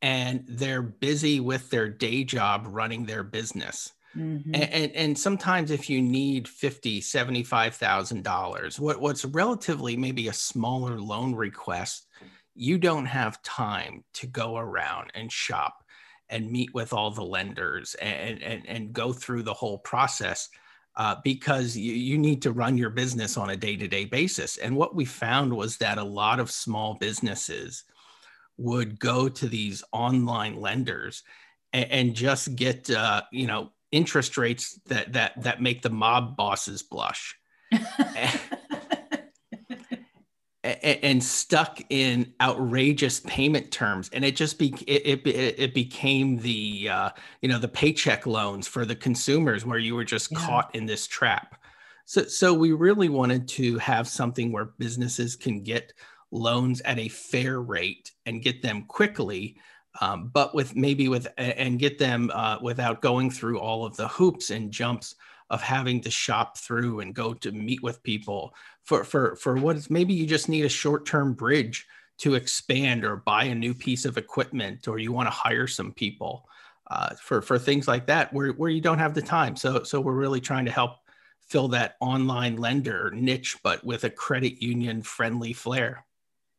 and 0.02 0.44
they're 0.48 0.82
busy 0.82 1.40
with 1.40 1.70
their 1.70 1.88
day 1.88 2.24
job 2.24 2.66
running 2.68 3.06
their 3.06 3.22
business. 3.22 3.94
Mm-hmm. 4.18 4.56
And, 4.56 4.64
and, 4.64 4.92
and, 4.94 5.18
sometimes 5.18 5.70
if 5.70 5.92
you 5.92 6.02
need 6.02 6.48
fifty, 6.48 7.02
seventy-five 7.02 7.76
thousand 7.76 8.24
dollars, 8.24 8.80
what, 8.80 9.00
what's 9.00 9.26
relatively 9.26 9.96
maybe 9.96 10.28
a 10.28 10.34
smaller 10.34 11.00
loan 11.00 11.36
request 11.36 12.08
you 12.56 12.80
don't 12.80 13.06
have 13.06 13.42
time 13.44 14.04
to 14.14 14.28
go 14.28 14.58
around 14.58 15.12
and 15.14 15.32
shop 15.32 15.84
and 16.30 16.52
meet 16.52 16.74
with 16.74 16.94
all 16.94 17.12
the 17.12 17.24
lenders 17.24 17.96
and, 17.96 18.42
and, 18.42 18.68
and 18.68 18.94
go 18.94 19.14
through 19.14 19.44
the 19.44 19.54
whole 19.54 19.78
process 19.78 20.50
uh, 20.96 21.16
because 21.24 21.76
you, 21.78 21.94
you 21.94 22.18
need 22.18 22.42
to 22.42 22.52
run 22.52 22.78
your 22.78 22.90
business 22.90 23.38
on 23.38 23.50
a 23.50 23.58
day 23.58 23.76
to 23.76 23.88
day 23.88 24.06
basis. 24.06 24.58
And 24.58 24.76
what 24.76 24.96
we 24.96 25.06
found 25.06 25.54
was 25.54 25.78
that 25.78 25.98
a 25.98 26.04
lot 26.04 26.40
of 26.40 26.52
small 26.52 26.96
businesses 26.96 27.84
would 28.58 29.00
go 29.00 29.30
to 29.30 29.48
these 29.48 29.84
online 29.92 30.60
lenders 30.60 31.24
and, 31.74 31.92
and 31.92 32.16
just 32.16 32.56
get, 32.56 32.90
uh, 32.90 33.22
you 33.32 33.48
know, 33.48 33.72
interest 33.92 34.38
rates 34.38 34.80
that, 34.88 35.14
that, 35.14 35.42
that 35.42 35.62
make 35.62 35.82
the 35.82 35.90
mob 35.90 36.36
bosses 36.38 36.84
blush. 36.84 37.36
and 40.64 41.24
stuck 41.24 41.80
in 41.90 42.32
outrageous 42.40 43.20
payment 43.22 43.72
terms 43.72 44.10
and 44.14 44.24
it 44.24 44.36
just 44.36 44.60
be 44.60 44.68
it, 44.86 45.26
it, 45.26 45.56
it 45.58 45.74
became 45.74 46.38
the 46.38 46.88
uh, 46.88 47.10
you 47.42 47.50
know 47.50 47.58
the 47.58 47.68
paycheck 47.68 48.28
loans 48.28 48.68
for 48.68 48.86
the 48.86 48.96
consumers 48.96 49.66
where 49.66 49.80
you 49.80 49.96
were 49.96 50.04
just 50.04 50.32
yeah. 50.32 50.38
caught 50.40 50.74
in 50.76 50.86
this 50.86 51.08
trap 51.08 51.60
so 52.06 52.24
so 52.26 52.54
we 52.54 52.74
really 52.74 53.10
wanted 53.10 53.48
to 53.48 53.78
have 53.80 54.08
something 54.08 54.52
where 54.52 54.66
businesses 54.78 55.36
can 55.36 55.64
get 55.64 55.94
loans 56.30 56.80
at 56.82 57.00
a 57.00 57.10
fair 57.10 57.60
rate 57.60 58.12
and 58.28 58.44
get 58.44 58.62
them 58.62 58.84
quickly 58.84 59.58
um, 60.00 60.30
but 60.32 60.54
with 60.54 60.76
maybe 60.76 61.08
with 61.08 61.28
and 61.38 61.80
get 61.80 61.98
them 61.98 62.30
uh, 62.34 62.58
without 62.62 63.02
going 63.02 63.32
through 63.32 63.60
all 63.60 63.84
of 63.84 63.98
the 63.98 64.08
hoops 64.08 64.52
and 64.52 64.72
jumps 64.72 65.16
of 65.52 65.62
having 65.62 66.00
to 66.00 66.10
shop 66.10 66.58
through 66.58 67.02
and 67.02 67.14
go 67.14 67.34
to 67.34 67.52
meet 67.52 67.84
with 67.84 68.02
people 68.04 68.56
for 68.84 69.04
for 69.04 69.36
for 69.36 69.58
what 69.58 69.76
is 69.76 69.90
maybe 69.90 70.14
you 70.14 70.26
just 70.26 70.50
need 70.50 70.64
a 70.64 70.70
short-term 70.70 71.34
bridge 71.34 71.86
to 72.18 72.36
expand 72.36 73.04
or 73.04 73.18
buy 73.18 73.44
a 73.44 73.54
new 73.54 73.74
piece 73.74 74.06
of 74.06 74.18
equipment 74.18 74.88
or 74.88 74.98
you 74.98 75.12
want 75.12 75.28
to 75.28 75.32
hire 75.32 75.68
some 75.68 75.92
people 75.92 76.48
uh, 76.90 77.14
for 77.16 77.42
for 77.42 77.60
things 77.60 77.88
like 77.88 78.06
that 78.08 78.32
where, 78.34 78.52
where 78.54 78.70
you 78.70 78.80
don't 78.80 79.00
have 79.00 79.14
the 79.14 79.22
time. 79.22 79.56
So 79.58 79.84
so 79.84 80.00
we're 80.00 80.14
really 80.14 80.42
trying 80.42 80.66
to 80.66 80.72
help 80.72 80.98
fill 81.42 81.68
that 81.68 81.96
online 82.00 82.56
lender 82.56 83.12
niche 83.14 83.58
but 83.62 83.84
with 83.84 84.06
a 84.06 84.10
credit 84.10 84.64
union 84.64 85.02
friendly 85.02 85.52
flair. 85.52 86.06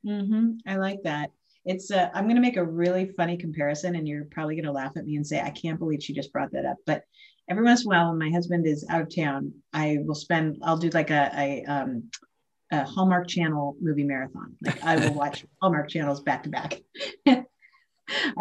Mm-hmm. 0.06 0.56
i 0.66 0.76
like 0.76 1.02
that. 1.04 1.30
It's 1.64 1.90
uh, 1.90 2.10
i'm 2.12 2.24
going 2.24 2.36
to 2.36 2.42
make 2.42 2.56
a 2.58 2.64
really 2.64 3.06
funny 3.06 3.38
comparison 3.38 3.94
and 3.94 4.06
you're 4.06 4.24
probably 4.26 4.56
going 4.56 4.66
to 4.66 4.72
laugh 4.72 4.96
at 4.96 5.06
me 5.06 5.16
and 5.16 5.26
say 5.26 5.40
i 5.40 5.50
can't 5.50 5.78
believe 5.78 6.02
she 6.02 6.12
just 6.12 6.32
brought 6.32 6.50
that 6.52 6.66
up 6.66 6.76
but 6.86 7.04
every 7.50 7.64
once 7.64 7.84
in 7.84 7.86
a 7.86 7.90
while 7.90 8.08
when 8.08 8.18
my 8.18 8.30
husband 8.30 8.66
is 8.66 8.84
out 8.88 9.02
of 9.02 9.14
town 9.14 9.52
i 9.72 9.98
will 10.04 10.14
spend 10.14 10.58
i'll 10.62 10.76
do 10.76 10.90
like 10.90 11.10
a, 11.10 11.30
a 11.36 11.64
um, 11.64 12.08
a 12.72 12.84
Hallmark 12.84 13.28
Channel 13.28 13.76
movie 13.80 14.02
marathon. 14.02 14.56
Like 14.62 14.82
I 14.82 14.96
will 14.96 15.14
watch 15.14 15.44
Hallmark 15.60 15.90
channels 15.90 16.22
back 16.22 16.42
to 16.44 16.48
back. 16.48 16.80
I 17.26 17.44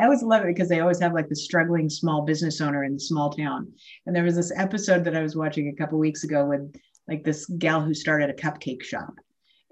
always 0.03 0.24
love 0.24 0.43
it 0.43 0.48
because 0.48 0.70
they 0.70 0.79
always 0.79 1.00
have 1.00 1.13
like 1.13 1.29
the 1.29 1.36
struggling 1.36 1.89
small 1.89 2.24
business 2.24 2.62
owner 2.62 2.84
in 2.84 2.93
the 2.93 3.00
small 3.00 3.31
town. 3.31 3.72
And 4.05 4.15
there 4.15 4.24
was 4.24 4.36
this 4.36 4.51
episode 4.55 5.03
that 5.03 5.15
I 5.15 5.22
was 5.22 5.36
watching 5.36 5.67
a 5.67 5.75
couple 5.75 6.00
weeks 6.00 6.24
ago 6.24 6.46
with 6.46 6.74
like 7.08 7.24
this 7.24 7.46
gal 7.46 7.81
who 7.81 7.93
started 7.93 8.29
a 8.29 8.34
cupcake 8.34 8.84
shop 8.84 9.13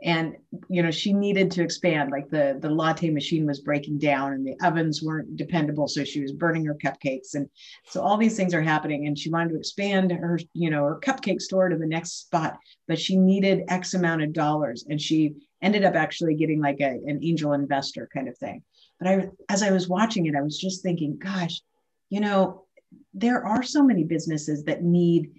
and 0.04 0.36
you 0.70 0.82
know 0.82 0.92
she 0.92 1.14
needed 1.14 1.52
to 1.52 1.64
expand 1.64 2.12
like 2.12 2.30
the 2.30 2.58
the 2.62 2.70
latte 2.70 3.10
machine 3.10 3.46
was 3.46 3.60
breaking 3.60 3.98
down 3.98 4.34
and 4.34 4.46
the 4.46 4.56
ovens 4.66 5.04
weren't 5.04 5.36
dependable 5.36 5.88
so 5.88 6.04
she 6.04 6.22
was 6.22 6.32
burning 6.32 6.66
her 6.66 6.76
cupcakes. 6.76 7.36
And 7.36 7.50
so 7.86 8.02
all 8.02 8.18
these 8.18 8.38
things 8.38 8.54
are 8.54 8.62
happening 8.62 9.08
and 9.08 9.18
she 9.18 9.30
wanted 9.30 9.50
to 9.50 9.58
expand 9.58 10.12
her 10.12 10.40
you 10.54 10.70
know 10.70 10.86
her 10.86 11.00
cupcake 11.04 11.42
store 11.42 11.70
to 11.70 11.78
the 11.78 11.86
next 11.86 12.22
spot 12.22 12.58
but 12.88 13.00
she 13.00 13.18
needed 13.18 13.64
x 13.68 13.94
amount 13.94 14.24
of 14.24 14.34
dollars 14.34 14.86
and 14.90 15.02
she 15.02 15.34
ended 15.62 15.84
up 15.84 15.96
actually 15.96 16.36
getting 16.36 16.62
like 16.62 16.80
a, 16.80 16.90
an 17.06 17.20
angel 17.22 17.54
investor 17.54 18.10
kind 18.14 18.30
of 18.30 18.38
thing. 18.38 18.64
But 19.00 19.08
i 19.08 19.28
as 19.50 19.64
i 19.64 19.72
was 19.72 19.90
watching 19.90 20.26
it 20.26 20.36
i 20.36 20.42
was 20.42 20.58
just 20.58 20.82
thinking 20.82 21.18
gosh 21.18 21.62
you 22.10 22.22
know 22.22 22.66
there 23.14 23.46
are 23.46 23.64
so 23.64 23.84
many 23.84 24.04
businesses 24.04 24.64
that 24.64 24.84
need 24.84 25.32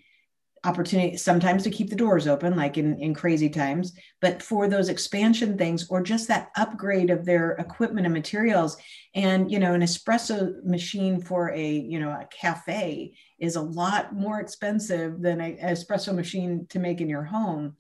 opportunity 0.65 1.17
sometimes 1.17 1.63
to 1.63 1.71
keep 1.71 1.89
the 1.89 1.97
doors 1.97 2.27
open 2.27 2.55
like 2.55 2.77
in, 2.77 2.99
in 3.01 3.15
crazy 3.15 3.49
times 3.49 3.93
but 4.21 4.43
for 4.43 4.69
those 4.69 4.91
expansion 4.91 5.57
things 5.57 5.89
or 5.89 6.03
just 6.03 6.29
that 6.29 6.51
upgrade 6.57 7.11
of 7.11 7.25
their 7.25 7.53
equipment 7.53 8.07
and 8.07 8.15
materials. 8.15 8.77
And 9.15 9.51
you 9.51 9.59
know 9.59 9.75
an 9.75 9.81
espresso 9.81 10.63
machine 10.65 11.21
for 11.21 11.51
a 11.51 11.71
you 11.73 11.99
know 11.99 12.11
a 12.11 12.29
cafe 12.31 13.15
is 13.39 13.57
a 13.57 13.63
lot 13.63 14.15
more 14.15 14.41
expensive 14.41 15.21
than 15.21 15.41
an 15.41 15.57
espresso 15.57 16.15
machine 16.15 16.67
to 16.71 16.79
make 16.79 17.01
in 17.01 17.09
your 17.09 17.25
home. 17.25 17.77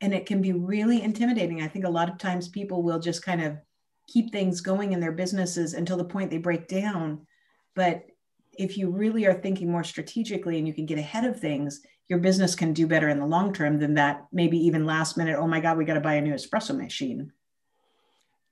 And 0.00 0.12
it 0.12 0.26
can 0.26 0.42
be 0.42 0.52
really 0.52 1.02
intimidating. 1.02 1.62
I 1.62 1.68
think 1.68 1.84
a 1.84 1.90
lot 1.90 2.10
of 2.10 2.18
times 2.18 2.48
people 2.48 2.82
will 2.82 2.98
just 2.98 3.24
kind 3.24 3.42
of 3.42 3.56
keep 4.08 4.32
things 4.32 4.60
going 4.60 4.92
in 4.92 5.00
their 5.00 5.12
businesses 5.12 5.74
until 5.74 5.96
the 5.96 6.04
point 6.04 6.30
they 6.30 6.38
break 6.38 6.68
down. 6.68 7.26
But 7.74 8.04
if 8.58 8.76
you 8.76 8.90
really 8.90 9.26
are 9.26 9.34
thinking 9.34 9.70
more 9.70 9.84
strategically 9.84 10.58
and 10.58 10.66
you 10.66 10.74
can 10.74 10.86
get 10.86 10.98
ahead 10.98 11.24
of 11.24 11.38
things 11.38 11.80
your 12.08 12.18
business 12.18 12.54
can 12.54 12.72
do 12.72 12.86
better 12.86 13.08
in 13.08 13.18
the 13.18 13.26
long 13.26 13.52
term 13.52 13.78
than 13.78 13.94
that 13.94 14.26
maybe 14.32 14.58
even 14.58 14.84
last 14.84 15.16
minute 15.16 15.36
oh 15.38 15.46
my 15.46 15.60
god 15.60 15.76
we 15.76 15.84
got 15.84 15.94
to 15.94 16.00
buy 16.00 16.14
a 16.14 16.20
new 16.20 16.34
espresso 16.34 16.76
machine. 16.76 17.32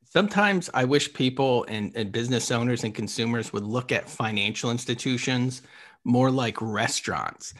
Sometimes 0.04 0.70
i 0.74 0.84
wish 0.84 1.12
people 1.12 1.64
and, 1.68 1.92
and, 1.96 2.12
business 2.12 2.50
owners 2.50 2.84
and 2.84 2.94
consumers 2.94 3.52
would 3.52 3.64
look 3.64 3.92
at 3.92 4.08
financial 4.08 4.70
institutions 4.70 5.62
more 6.04 6.30
like 6.30 6.60
restaurants. 6.60 7.54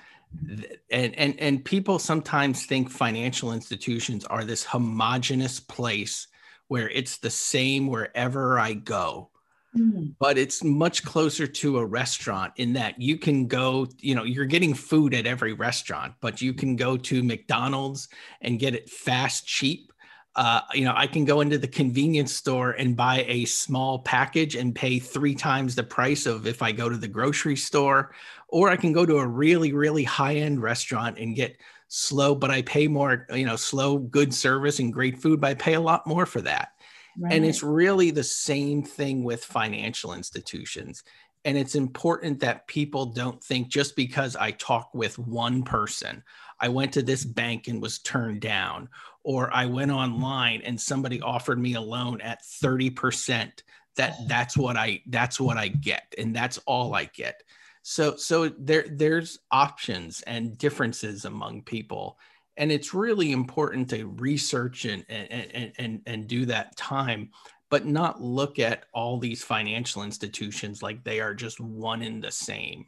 And 0.90 1.14
and 1.18 1.38
and 1.38 1.64
people 1.64 1.98
sometimes 1.98 2.64
think 2.64 2.90
financial 2.90 3.52
institutions 3.52 4.24
are 4.24 4.44
this 4.44 4.64
homogenous 4.64 5.60
place 5.60 6.26
where 6.68 6.88
it's 6.88 7.18
the 7.18 7.30
same 7.30 7.86
wherever 7.86 8.58
i 8.58 8.72
go 8.72 9.28
Mm. 9.76 10.14
But 10.18 10.36
it's 10.36 10.62
much 10.62 11.02
closer 11.02 11.46
to 11.46 11.78
a 11.78 11.86
restaurant 11.86 12.52
in 12.56 12.74
that 12.74 13.00
you 13.00 13.16
can 13.16 13.46
go, 13.46 13.86
you 13.98 14.14
know, 14.14 14.24
you're 14.24 14.44
getting 14.44 14.74
food 14.74 15.14
at 15.14 15.26
every 15.26 15.54
restaurant, 15.54 16.14
but 16.20 16.42
you 16.42 16.52
can 16.52 16.76
go 16.76 16.96
to 16.96 17.22
McDonald's 17.22 18.08
and 18.42 18.58
get 18.58 18.74
it 18.74 18.90
fast, 18.90 19.46
cheap. 19.46 19.92
Uh, 20.34 20.60
you 20.72 20.84
know, 20.84 20.94
I 20.96 21.06
can 21.06 21.24
go 21.24 21.40
into 21.42 21.58
the 21.58 21.68
convenience 21.68 22.32
store 22.34 22.72
and 22.72 22.96
buy 22.96 23.24
a 23.28 23.44
small 23.44 23.98
package 23.98 24.56
and 24.56 24.74
pay 24.74 24.98
three 24.98 25.34
times 25.34 25.74
the 25.74 25.82
price 25.82 26.26
of 26.26 26.46
if 26.46 26.62
I 26.62 26.72
go 26.72 26.88
to 26.88 26.96
the 26.96 27.08
grocery 27.08 27.56
store, 27.56 28.14
or 28.48 28.70
I 28.70 28.76
can 28.76 28.92
go 28.92 29.04
to 29.04 29.18
a 29.18 29.26
really, 29.26 29.72
really 29.72 30.04
high 30.04 30.36
end 30.36 30.62
restaurant 30.62 31.18
and 31.18 31.36
get 31.36 31.56
slow, 31.88 32.34
but 32.34 32.50
I 32.50 32.62
pay 32.62 32.88
more, 32.88 33.26
you 33.34 33.44
know, 33.44 33.56
slow, 33.56 33.98
good 33.98 34.32
service 34.32 34.78
and 34.78 34.92
great 34.92 35.18
food, 35.18 35.40
but 35.40 35.50
I 35.50 35.54
pay 35.54 35.74
a 35.74 35.80
lot 35.80 36.06
more 36.06 36.24
for 36.24 36.40
that. 36.40 36.70
Right. 37.18 37.32
And 37.32 37.44
it's 37.44 37.62
really 37.62 38.10
the 38.10 38.24
same 38.24 38.82
thing 38.82 39.24
with 39.24 39.44
financial 39.44 40.14
institutions. 40.14 41.02
And 41.44 41.58
it's 41.58 41.74
important 41.74 42.40
that 42.40 42.66
people 42.68 43.06
don't 43.06 43.42
think 43.42 43.68
just 43.68 43.96
because 43.96 44.36
I 44.36 44.52
talk 44.52 44.90
with 44.94 45.18
one 45.18 45.62
person, 45.62 46.22
I 46.60 46.68
went 46.68 46.92
to 46.92 47.02
this 47.02 47.24
bank 47.24 47.66
and 47.66 47.82
was 47.82 47.98
turned 47.98 48.40
down, 48.40 48.88
or 49.24 49.52
I 49.52 49.66
went 49.66 49.90
online 49.90 50.62
and 50.64 50.80
somebody 50.80 51.20
offered 51.20 51.58
me 51.58 51.74
a 51.74 51.80
loan 51.80 52.20
at 52.20 52.42
30%, 52.42 53.50
that 53.96 54.16
that's 54.26 54.56
what 54.56 54.76
I 54.76 55.02
that's 55.08 55.38
what 55.38 55.58
I 55.58 55.68
get 55.68 56.14
and 56.16 56.34
that's 56.34 56.58
all 56.66 56.94
I 56.94 57.04
get. 57.04 57.42
So 57.82 58.16
so 58.16 58.48
there 58.48 58.86
there's 58.88 59.40
options 59.50 60.22
and 60.22 60.56
differences 60.56 61.24
among 61.24 61.62
people 61.62 62.18
and 62.56 62.70
it's 62.70 62.94
really 62.94 63.32
important 63.32 63.90
to 63.90 64.06
research 64.06 64.84
and 64.84 65.04
and 65.08 65.72
and 65.78 66.00
and 66.06 66.26
do 66.26 66.46
that 66.46 66.76
time 66.76 67.30
but 67.70 67.86
not 67.86 68.20
look 68.20 68.58
at 68.58 68.84
all 68.92 69.18
these 69.18 69.42
financial 69.42 70.02
institutions 70.02 70.82
like 70.82 71.02
they 71.02 71.20
are 71.20 71.34
just 71.34 71.58
one 71.58 72.02
and 72.02 72.22
the 72.22 72.30
same. 72.30 72.84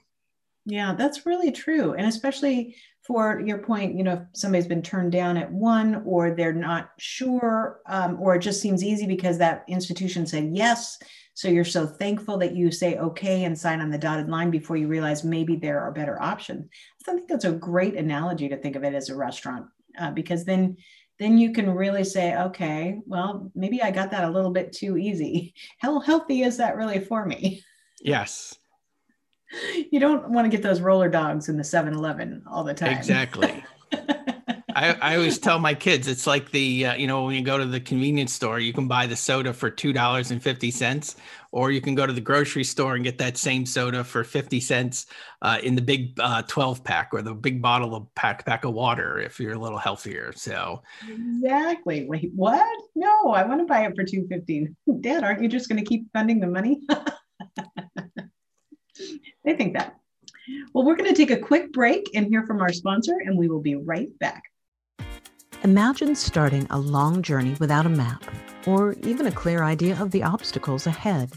Yeah 0.66 0.94
that's 0.94 1.24
really 1.24 1.50
true. 1.52 1.94
And 1.94 2.06
especially 2.06 2.76
for 3.06 3.40
your 3.40 3.58
point 3.58 3.96
you 3.96 4.04
know 4.04 4.14
if 4.14 4.20
somebody's 4.32 4.66
been 4.66 4.82
turned 4.82 5.12
down 5.12 5.36
at 5.36 5.50
one 5.50 6.02
or 6.06 6.30
they're 6.30 6.52
not 6.52 6.90
sure 6.98 7.80
um, 7.86 8.18
or 8.20 8.34
it 8.34 8.40
just 8.40 8.60
seems 8.60 8.82
easy 8.82 9.06
because 9.06 9.38
that 9.38 9.64
institution 9.68 10.26
said 10.26 10.50
yes 10.52 10.98
so 11.34 11.48
you're 11.48 11.64
so 11.64 11.86
thankful 11.86 12.38
that 12.38 12.54
you 12.54 12.70
say 12.70 12.96
okay 12.96 13.44
and 13.44 13.58
sign 13.58 13.80
on 13.80 13.90
the 13.90 13.98
dotted 13.98 14.28
line 14.28 14.50
before 14.50 14.76
you 14.76 14.86
realize 14.86 15.24
maybe 15.24 15.56
there 15.56 15.80
are 15.80 15.90
better 15.90 16.20
options. 16.22 16.68
I 17.06 17.12
think 17.12 17.28
that's 17.28 17.44
a 17.44 17.52
great 17.52 17.96
analogy 17.96 18.48
to 18.48 18.56
think 18.56 18.76
of 18.76 18.84
it 18.84 18.94
as 18.94 19.10
a 19.10 19.16
restaurant 19.16 19.66
uh, 19.98 20.12
because 20.12 20.44
then 20.44 20.76
then 21.18 21.38
you 21.38 21.52
can 21.52 21.70
really 21.70 22.02
say, 22.02 22.36
okay, 22.36 22.98
well, 23.06 23.50
maybe 23.54 23.80
I 23.82 23.92
got 23.92 24.10
that 24.10 24.24
a 24.24 24.30
little 24.30 24.50
bit 24.50 24.72
too 24.72 24.96
easy. 24.96 25.54
How 25.78 26.00
healthy 26.00 26.42
is 26.42 26.56
that 26.56 26.76
really 26.76 27.00
for 27.00 27.26
me? 27.26 27.62
Yes. 28.00 28.54
You 29.92 30.00
don't 30.00 30.30
want 30.30 30.46
to 30.46 30.48
get 30.48 30.64
those 30.64 30.80
roller 30.80 31.08
dogs 31.08 31.48
in 31.48 31.56
the 31.56 31.62
7 31.62 31.94
Eleven 31.94 32.42
all 32.50 32.64
the 32.64 32.74
time. 32.74 32.96
Exactly. 32.96 33.62
I, 34.74 34.96
I 35.00 35.16
always 35.16 35.38
tell 35.38 35.58
my 35.58 35.74
kids 35.74 36.08
it's 36.08 36.26
like 36.26 36.50
the 36.50 36.86
uh, 36.86 36.94
you 36.94 37.06
know 37.06 37.24
when 37.24 37.34
you 37.34 37.42
go 37.42 37.58
to 37.58 37.64
the 37.64 37.80
convenience 37.80 38.32
store 38.32 38.58
you 38.58 38.72
can 38.72 38.88
buy 38.88 39.06
the 39.06 39.16
soda 39.16 39.52
for 39.52 39.70
two 39.70 39.92
dollars 39.92 40.30
and 40.30 40.42
fifty 40.42 40.70
cents 40.70 41.16
or 41.52 41.70
you 41.70 41.80
can 41.80 41.94
go 41.94 42.06
to 42.06 42.12
the 42.12 42.20
grocery 42.20 42.64
store 42.64 42.94
and 42.96 43.04
get 43.04 43.18
that 43.18 43.36
same 43.36 43.64
soda 43.64 44.02
for 44.02 44.24
fifty 44.24 44.60
cents 44.60 45.06
uh, 45.42 45.58
in 45.62 45.74
the 45.74 45.82
big 45.82 46.18
uh, 46.20 46.42
twelve 46.42 46.82
pack 46.82 47.10
or 47.12 47.22
the 47.22 47.34
big 47.34 47.62
bottle 47.62 47.94
of 47.94 48.12
pack 48.14 48.44
pack 48.44 48.64
of 48.64 48.74
water 48.74 49.18
if 49.20 49.38
you're 49.38 49.52
a 49.52 49.58
little 49.58 49.78
healthier. 49.78 50.32
So 50.34 50.82
exactly. 51.08 52.06
Wait, 52.06 52.32
what? 52.34 52.76
No, 52.94 53.28
I 53.28 53.44
want 53.44 53.60
to 53.60 53.66
buy 53.66 53.86
it 53.86 53.94
for 53.94 54.04
two 54.04 54.26
fifty. 54.28 54.68
Dad, 55.00 55.22
aren't 55.22 55.42
you 55.42 55.48
just 55.48 55.68
going 55.68 55.82
to 55.82 55.88
keep 55.88 56.08
spending 56.08 56.40
the 56.40 56.48
money? 56.48 56.80
they 59.44 59.54
think 59.54 59.76
that. 59.76 59.96
Well, 60.72 60.84
we're 60.84 60.96
going 60.96 61.12
to 61.12 61.16
take 61.16 61.30
a 61.30 61.40
quick 61.40 61.72
break 61.72 62.10
and 62.14 62.26
hear 62.26 62.44
from 62.46 62.60
our 62.60 62.72
sponsor, 62.72 63.14
and 63.24 63.38
we 63.38 63.48
will 63.48 63.62
be 63.62 63.76
right 63.76 64.10
back. 64.18 64.42
Imagine 65.64 66.14
starting 66.14 66.66
a 66.68 66.78
long 66.78 67.22
journey 67.22 67.56
without 67.58 67.86
a 67.86 67.88
map 67.88 68.22
or 68.66 68.92
even 69.02 69.28
a 69.28 69.32
clear 69.32 69.62
idea 69.62 69.98
of 69.98 70.10
the 70.10 70.22
obstacles 70.22 70.86
ahead. 70.86 71.32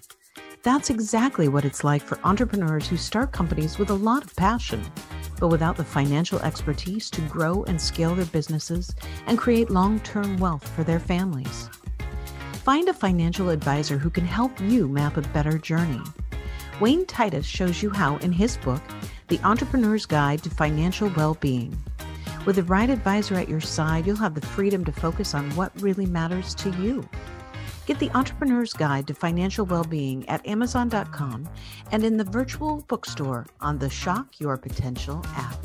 That's 0.64 0.90
exactly 0.90 1.48
what 1.48 1.64
it's 1.64 1.86
like 1.86 2.02
for 2.02 2.20
entrepreneurs 2.26 2.90
who 2.90 2.98
start 2.98 3.32
companies 3.32 3.78
with 3.78 3.90
a 3.90 3.94
lot 3.94 4.26
of 4.26 4.36
passion, 4.36 4.84
but 5.40 5.48
without 5.48 5.78
the 5.78 5.86
financial 5.86 6.40
expertise 6.40 7.10
to 7.12 7.22
grow 7.22 7.64
and 7.64 7.82
scale 7.82 8.16
their 8.16 8.26
businesses 8.26 8.94
and 9.28 9.38
create 9.38 9.70
long 9.70 10.02
term 10.02 10.36
wealth 10.36 10.68
for 10.76 10.84
their 10.84 11.00
families. 11.00 11.70
Find 12.66 12.90
a 12.90 12.94
financial 12.94 13.48
advisor 13.48 13.98
who 13.98 14.10
can 14.10 14.26
help 14.26 14.60
you 14.60 14.90
map 14.90 15.16
a 15.16 15.22
better 15.22 15.58
journey. 15.58 16.02
Wayne 16.82 17.06
Titus 17.06 17.46
shows 17.46 17.82
you 17.82 17.92
how 17.92 18.18
in 18.18 18.34
his 18.34 18.58
book, 18.58 18.82
The 19.30 19.40
Entrepreneur's 19.46 20.06
Guide 20.06 20.44
to 20.44 20.50
Financial 20.50 21.10
Well-Being. 21.16 21.82
With 22.48 22.56
the 22.56 22.64
right 22.64 22.90
advisor 22.90 23.36
at 23.36 23.50
your 23.50 23.60
side, 23.60 24.08
you'll 24.08 24.16
have 24.16 24.34
the 24.34 24.40
freedom 24.40 24.86
to 24.86 24.92
focus 24.94 25.36
on 25.36 25.54
what 25.58 25.70
really 25.82 26.06
matters 26.06 26.56
to 26.56 26.70
you. 26.82 27.06
Get 27.86 28.00
the 28.00 28.10
Entrepreneur's 28.12 28.72
Guide 28.72 29.06
to 29.08 29.14
Financial 29.14 29.66
Wellbeing 29.66 30.28
at 30.30 30.48
Amazon.com 30.48 31.50
and 31.92 32.06
in 32.06 32.16
the 32.16 32.24
virtual 32.24 32.86
bookstore 32.88 33.48
on 33.60 33.80
the 33.80 33.90
Shock 33.90 34.40
Your 34.40 34.56
Potential 34.56 35.22
app. 35.36 35.58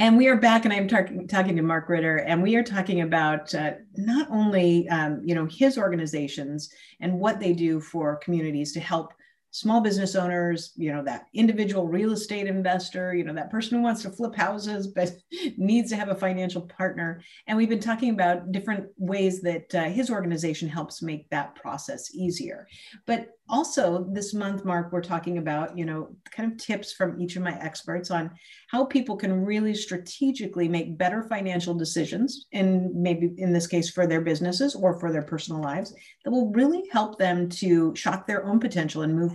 And 0.00 0.16
we 0.16 0.26
are 0.26 0.36
back, 0.36 0.64
and 0.64 0.74
I'm 0.74 0.88
tar- 0.88 1.10
talking 1.28 1.54
to 1.54 1.62
Mark 1.62 1.88
Ritter, 1.88 2.16
and 2.16 2.42
we 2.42 2.56
are 2.56 2.64
talking 2.64 3.02
about 3.02 3.54
uh, 3.54 3.74
not 3.96 4.26
only 4.32 4.88
um, 4.88 5.20
you 5.24 5.36
know 5.36 5.46
his 5.46 5.78
organizations 5.78 6.70
and 6.98 7.20
what 7.20 7.38
they 7.38 7.52
do 7.52 7.78
for 7.78 8.16
communities 8.16 8.72
to 8.72 8.80
help 8.80 9.12
small 9.56 9.80
business 9.80 10.14
owners, 10.14 10.74
you 10.76 10.92
know, 10.92 11.02
that 11.02 11.28
individual 11.32 11.88
real 11.88 12.12
estate 12.12 12.46
investor, 12.46 13.14
you 13.14 13.24
know, 13.24 13.32
that 13.32 13.50
person 13.50 13.78
who 13.78 13.82
wants 13.82 14.02
to 14.02 14.10
flip 14.10 14.36
houses 14.36 14.86
but 14.86 15.10
needs 15.56 15.88
to 15.88 15.96
have 15.96 16.10
a 16.10 16.14
financial 16.14 16.60
partner. 16.60 17.22
And 17.46 17.56
we've 17.56 17.70
been 17.70 17.80
talking 17.80 18.10
about 18.10 18.52
different 18.52 18.88
ways 18.98 19.40
that 19.40 19.74
uh, 19.74 19.84
his 19.84 20.10
organization 20.10 20.68
helps 20.68 21.00
make 21.00 21.30
that 21.30 21.54
process 21.54 22.14
easier. 22.14 22.68
But 23.06 23.30
also 23.48 24.06
this 24.12 24.34
month, 24.34 24.62
Mark, 24.66 24.92
we're 24.92 25.00
talking 25.00 25.38
about, 25.38 25.78
you 25.78 25.86
know, 25.86 26.14
kind 26.30 26.52
of 26.52 26.58
tips 26.58 26.92
from 26.92 27.18
each 27.18 27.36
of 27.36 27.42
my 27.42 27.58
experts 27.58 28.10
on 28.10 28.32
how 28.70 28.84
people 28.84 29.16
can 29.16 29.42
really 29.44 29.74
strategically 29.74 30.68
make 30.68 30.98
better 30.98 31.22
financial 31.22 31.72
decisions, 31.72 32.46
and 32.52 32.92
maybe 32.94 33.32
in 33.38 33.54
this 33.54 33.66
case 33.66 33.88
for 33.88 34.06
their 34.06 34.20
businesses 34.20 34.74
or 34.74 34.98
for 35.00 35.12
their 35.12 35.22
personal 35.22 35.62
lives, 35.62 35.94
that 36.24 36.30
will 36.30 36.52
really 36.52 36.82
help 36.92 37.18
them 37.18 37.48
to 37.48 37.94
shock 37.94 38.26
their 38.26 38.44
own 38.44 38.60
potential 38.60 39.02
and 39.02 39.14
move 39.14 39.32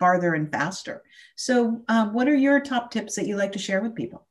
farther 0.00 0.34
and 0.34 0.50
faster. 0.50 1.04
So, 1.36 1.82
uh, 1.88 2.06
what 2.08 2.26
are 2.26 2.34
your 2.34 2.58
top 2.58 2.90
tips 2.90 3.14
that 3.14 3.28
you 3.28 3.36
like 3.36 3.52
to 3.52 3.58
share 3.60 3.80
with 3.80 3.94
people? 3.94 4.26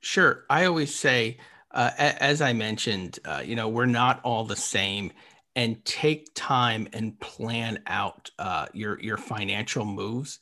Sure. 0.00 0.44
I 0.48 0.66
always 0.66 0.94
say, 0.94 1.38
uh, 1.72 1.90
as 1.98 2.40
I 2.40 2.52
mentioned, 2.52 3.18
uh, 3.24 3.42
you 3.44 3.56
know, 3.56 3.68
we're 3.68 3.86
not 3.86 4.20
all 4.22 4.44
the 4.44 4.54
same, 4.54 5.10
and 5.56 5.84
take 5.84 6.28
time 6.34 6.86
and 6.92 7.18
plan 7.18 7.82
out 7.88 8.30
uh, 8.38 8.66
your 8.72 9.00
your 9.00 9.16
financial 9.16 9.84
moves, 9.84 10.38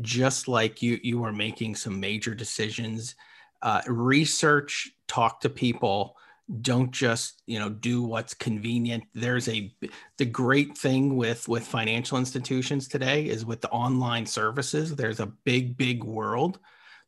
just 0.00 0.46
like 0.46 0.80
you 0.80 1.00
you 1.02 1.24
are 1.24 1.32
making 1.32 1.74
some 1.74 1.98
major 1.98 2.34
decisions. 2.34 3.16
Uh, 3.62 3.82
research, 3.88 4.90
talk 5.08 5.40
to 5.40 5.50
people 5.50 6.16
don't 6.50 6.90
just 6.90 7.42
you 7.46 7.58
know 7.58 7.68
do 7.68 8.02
what's 8.02 8.34
convenient. 8.34 9.04
There's 9.14 9.48
a 9.48 9.72
the 10.18 10.24
great 10.24 10.76
thing 10.76 11.16
with 11.16 11.48
with 11.48 11.66
financial 11.66 12.18
institutions 12.18 12.88
today 12.88 13.26
is 13.26 13.44
with 13.44 13.60
the 13.60 13.70
online 13.70 14.26
services 14.26 14.96
there's 14.96 15.20
a 15.20 15.32
big 15.44 15.76
big 15.76 16.02
world. 16.02 16.58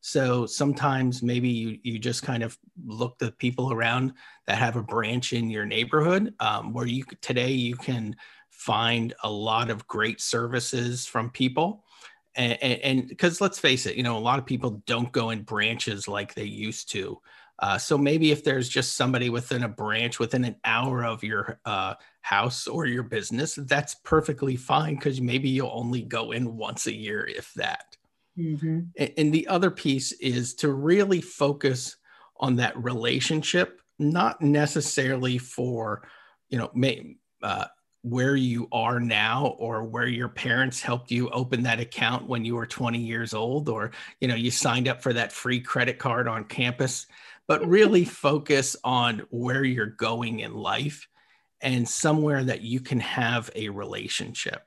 So 0.01 0.47
sometimes 0.47 1.23
maybe 1.23 1.49
you 1.49 1.79
you 1.83 1.99
just 1.99 2.23
kind 2.23 2.43
of 2.43 2.57
look 2.85 3.19
the 3.19 3.33
people 3.33 3.73
around 3.73 4.13
that 4.47 4.59
have 4.59 4.77
a 4.77 4.83
branch 4.83 5.33
in 5.33 5.51
your 5.51 5.67
neighborhood 5.67 6.35
um, 6.39 6.73
where 6.73 6.87
you 6.87 7.05
today 7.21 7.51
you 7.51 7.77
can 7.77 8.15
find 8.51 9.13
a 9.25 9.31
lot 9.31 9.71
of 9.71 9.89
great 9.89 10.21
services 10.21 11.05
from 11.07 11.31
people. 11.31 11.85
And 12.35 13.09
because 13.09 13.43
let's 13.43 13.59
face 13.59 13.85
it 13.87 13.97
you 13.97 14.03
know 14.03 14.17
a 14.17 14.21
lot 14.21 14.39
of 14.39 14.47
people 14.47 14.83
don't 14.87 15.13
go 15.13 15.31
in 15.31 15.43
branches 15.43 16.09
like 16.09 16.33
they 16.33 16.45
used 16.45 16.91
to 16.93 17.21
uh, 17.59 17.79
so 17.79 17.97
maybe 17.97 18.33
if 18.33 18.43
there's 18.43 18.69
just 18.69 18.97
somebody 18.97 19.31
within 19.31 19.63
a 19.63 19.69
branch 19.69 20.19
within 20.19 20.45
an 20.45 20.57
hour 20.65 21.05
of 21.05 21.23
your 21.23 21.61
uh, 21.65 21.95
house 22.21 22.67
or 22.67 22.87
your 22.87 23.03
business, 23.03 23.55
that's 23.55 23.95
perfectly 24.05 24.57
fine 24.57 24.97
because 24.97 25.21
maybe 25.21 25.49
you'll 25.49 25.71
only 25.73 26.03
go 26.03 26.33
in 26.33 26.57
once 26.57 26.87
a 26.87 26.95
year, 26.95 27.25
if 27.27 27.53
that. 27.55 27.97
Mm-hmm. 28.39 28.81
And, 28.99 29.13
and 29.17 29.33
the 29.33 29.47
other 29.47 29.71
piece 29.71 30.13
is 30.13 30.55
to 30.57 30.73
really 30.73 31.21
focus 31.21 31.97
on 32.37 32.57
that 32.57 32.77
relationship, 32.83 33.81
not 33.99 34.41
necessarily 34.41 35.39
for, 35.39 36.03
you 36.49 36.59
know, 36.59 36.71
may, 36.75 37.17
uh, 37.43 37.67
where 38.03 38.35
you 38.35 38.67
are 38.73 38.99
now 38.99 39.55
or 39.59 39.85
where 39.85 40.09
your 40.09 40.29
parents 40.29 40.83
helped 40.83 41.13
you 41.13 41.31
open 41.31 41.63
that 41.63 41.79
account 41.79 42.29
when 42.29 42.45
you 42.45 42.57
were 42.57 42.67
20 42.67 42.99
years 42.99 43.33
old 43.33 43.69
or 43.69 43.93
you 44.21 44.27
know 44.27 44.35
you 44.35 44.51
signed 44.51 44.89
up 44.89 45.01
for 45.01 45.13
that 45.13 45.31
free 45.31 45.61
credit 45.61 46.01
card 46.01 46.27
on 46.27 46.43
campus 46.45 47.07
but 47.49 47.67
really 47.67 48.05
focus 48.05 48.77
on 48.85 49.23
where 49.31 49.65
you're 49.65 49.87
going 49.87 50.41
in 50.41 50.55
life 50.55 51.09
and 51.61 51.89
somewhere 51.89 52.43
that 52.45 52.63
you 52.63 52.81
can 52.81 53.01
have 53.01 53.51
a 53.55 53.69
relationship. 53.69 54.63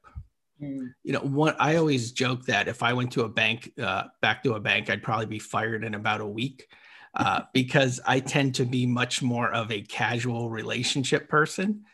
Mm. 0.62 0.94
You 1.03 1.13
know, 1.13 1.20
what 1.20 1.55
I 1.60 1.75
always 1.75 2.12
joke 2.12 2.46
that 2.46 2.67
if 2.67 2.82
I 2.84 2.94
went 2.94 3.12
to 3.13 3.24
a 3.24 3.29
bank, 3.29 3.72
uh, 3.82 4.05
back 4.22 4.44
to 4.44 4.53
a 4.53 4.60
bank, 4.60 4.90
I'd 4.90 5.03
probably 5.03 5.25
be 5.25 5.40
fired 5.40 5.83
in 5.83 5.96
about 5.96 6.22
a 6.22 6.25
week 6.25 6.68
uh, 7.16 7.42
because 7.53 8.00
I 8.05 8.20
tend 8.20 8.55
to 8.55 8.66
be 8.66 8.85
much 8.85 9.22
more 9.22 9.51
of 9.51 9.72
a 9.72 9.81
casual 9.81 10.50
relationship 10.50 11.29
person. 11.29 11.85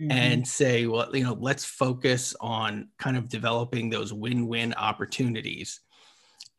Mm-hmm. 0.00 0.12
and 0.12 0.48
say, 0.48 0.86
well, 0.86 1.14
you 1.14 1.24
know, 1.24 1.36
let's 1.38 1.66
focus 1.66 2.34
on 2.40 2.88
kind 2.98 3.18
of 3.18 3.28
developing 3.28 3.90
those 3.90 4.14
win-win 4.14 4.72
opportunities 4.72 5.80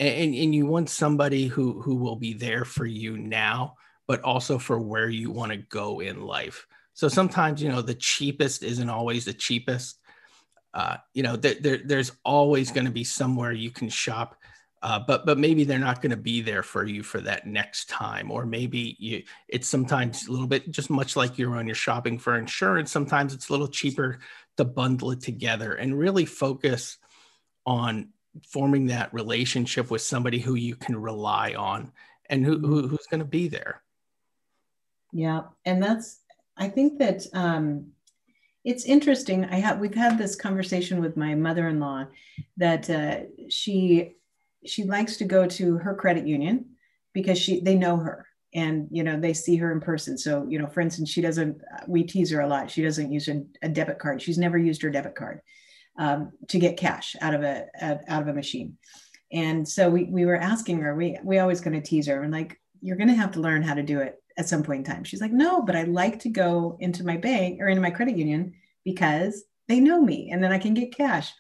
and, 0.01 0.35
and 0.35 0.55
you 0.55 0.65
want 0.65 0.89
somebody 0.89 1.47
who 1.47 1.81
who 1.81 1.95
will 1.95 2.15
be 2.15 2.33
there 2.33 2.65
for 2.65 2.85
you 2.85 3.17
now 3.17 3.75
but 4.07 4.21
also 4.23 4.57
for 4.57 4.77
where 4.77 5.07
you 5.07 5.31
want 5.31 5.53
to 5.53 5.57
go 5.57 6.01
in 6.01 6.21
life. 6.21 6.67
So 6.93 7.07
sometimes 7.07 7.63
you 7.63 7.69
know 7.69 7.81
the 7.81 7.95
cheapest 7.95 8.63
isn't 8.63 8.89
always 8.89 9.25
the 9.25 9.33
cheapest. 9.33 9.99
Uh, 10.73 10.97
you 11.13 11.23
know 11.23 11.37
th- 11.37 11.61
there, 11.61 11.79
there's 11.83 12.11
always 12.23 12.71
going 12.71 12.85
to 12.85 12.91
be 12.91 13.03
somewhere 13.03 13.51
you 13.51 13.71
can 13.71 13.89
shop 13.89 14.35
uh, 14.83 14.99
but 14.99 15.25
but 15.25 15.37
maybe 15.37 15.63
they're 15.63 15.77
not 15.77 16.01
going 16.01 16.11
to 16.11 16.17
be 16.17 16.41
there 16.41 16.63
for 16.63 16.85
you 16.85 17.03
for 17.03 17.19
that 17.19 17.45
next 17.45 17.89
time 17.89 18.31
or 18.31 18.45
maybe 18.45 18.95
you 18.97 19.21
it's 19.49 19.67
sometimes 19.67 20.27
a 20.27 20.31
little 20.31 20.47
bit 20.47 20.71
just 20.71 20.89
much 20.89 21.17
like 21.17 21.37
you're 21.37 21.57
on 21.57 21.67
your 21.67 21.75
shopping 21.75 22.17
for 22.17 22.37
insurance 22.37 22.89
sometimes 22.89 23.33
it's 23.33 23.49
a 23.49 23.51
little 23.51 23.67
cheaper 23.67 24.19
to 24.55 24.63
bundle 24.63 25.11
it 25.11 25.19
together 25.19 25.73
and 25.73 25.99
really 25.99 26.25
focus 26.25 26.97
on 27.65 28.07
forming 28.47 28.87
that 28.87 29.13
relationship 29.13 29.91
with 29.91 30.01
somebody 30.01 30.39
who 30.39 30.55
you 30.55 30.75
can 30.75 30.95
rely 30.95 31.53
on 31.53 31.91
and 32.29 32.45
who, 32.45 32.59
who 32.59 32.87
who's 32.87 33.07
going 33.09 33.19
to 33.19 33.25
be 33.25 33.47
there. 33.47 33.81
Yeah 35.13 35.41
and 35.65 35.83
that's 35.83 36.21
i 36.57 36.69
think 36.69 36.99
that 36.99 37.25
um 37.33 37.91
it's 38.63 38.85
interesting. 38.85 39.45
I 39.45 39.55
have 39.55 39.79
we've 39.79 39.93
had 39.93 40.17
this 40.17 40.35
conversation 40.35 41.01
with 41.01 41.17
my 41.17 41.33
mother-in-law 41.33 42.05
that 42.57 42.89
uh, 42.89 43.21
she 43.49 44.15
she 44.65 44.83
likes 44.83 45.17
to 45.17 45.25
go 45.25 45.47
to 45.47 45.77
her 45.77 45.95
credit 45.95 46.27
union 46.27 46.65
because 47.13 47.39
she 47.39 47.61
they 47.61 47.75
know 47.75 47.97
her 47.97 48.27
and 48.53 48.87
you 48.91 49.03
know 49.03 49.19
they 49.19 49.33
see 49.33 49.55
her 49.55 49.71
in 49.71 49.79
person. 49.79 50.17
So 50.17 50.45
you 50.47 50.59
know 50.59 50.67
for 50.67 50.81
instance 50.81 51.09
she 51.09 51.21
doesn't 51.21 51.59
we 51.87 52.03
tease 52.03 52.29
her 52.31 52.41
a 52.41 52.47
lot. 52.47 52.69
She 52.69 52.83
doesn't 52.83 53.11
use 53.11 53.27
a, 53.27 53.43
a 53.63 53.69
debit 53.69 53.97
card. 53.97 54.21
She's 54.21 54.37
never 54.37 54.57
used 54.57 54.83
her 54.83 54.91
debit 54.91 55.15
card 55.15 55.41
um, 55.97 56.31
to 56.47 56.59
get 56.59 56.77
cash 56.77 57.15
out 57.21 57.33
of 57.33 57.43
a 57.43 57.67
out 57.81 58.21
of 58.21 58.27
a 58.27 58.33
machine. 58.33 58.77
And 59.31 59.67
so 59.67 59.89
we 59.89 60.05
we 60.05 60.25
were 60.25 60.35
asking 60.35 60.79
her, 60.79 60.95
we 60.95 61.17
we 61.23 61.39
always 61.39 61.61
kind 61.61 61.75
of 61.75 61.83
tease 61.83 62.07
her 62.07 62.23
and 62.23 62.33
like, 62.33 62.59
you're 62.81 62.97
gonna 62.97 63.13
have 63.13 63.31
to 63.33 63.39
learn 63.39 63.63
how 63.63 63.73
to 63.73 63.83
do 63.83 63.99
it 63.99 64.21
at 64.37 64.49
some 64.49 64.63
point 64.63 64.87
in 64.87 64.93
time. 64.93 65.03
She's 65.03 65.21
like, 65.21 65.31
no, 65.31 65.61
but 65.61 65.75
I 65.75 65.83
like 65.83 66.19
to 66.19 66.29
go 66.29 66.77
into 66.79 67.05
my 67.05 67.17
bank 67.17 67.61
or 67.61 67.67
into 67.67 67.81
my 67.81 67.91
credit 67.91 68.17
union 68.17 68.53
because 68.83 69.43
they 69.67 69.79
know 69.79 70.01
me 70.01 70.31
and 70.31 70.43
then 70.43 70.51
I 70.51 70.57
can 70.57 70.73
get 70.73 70.95
cash. 70.95 71.31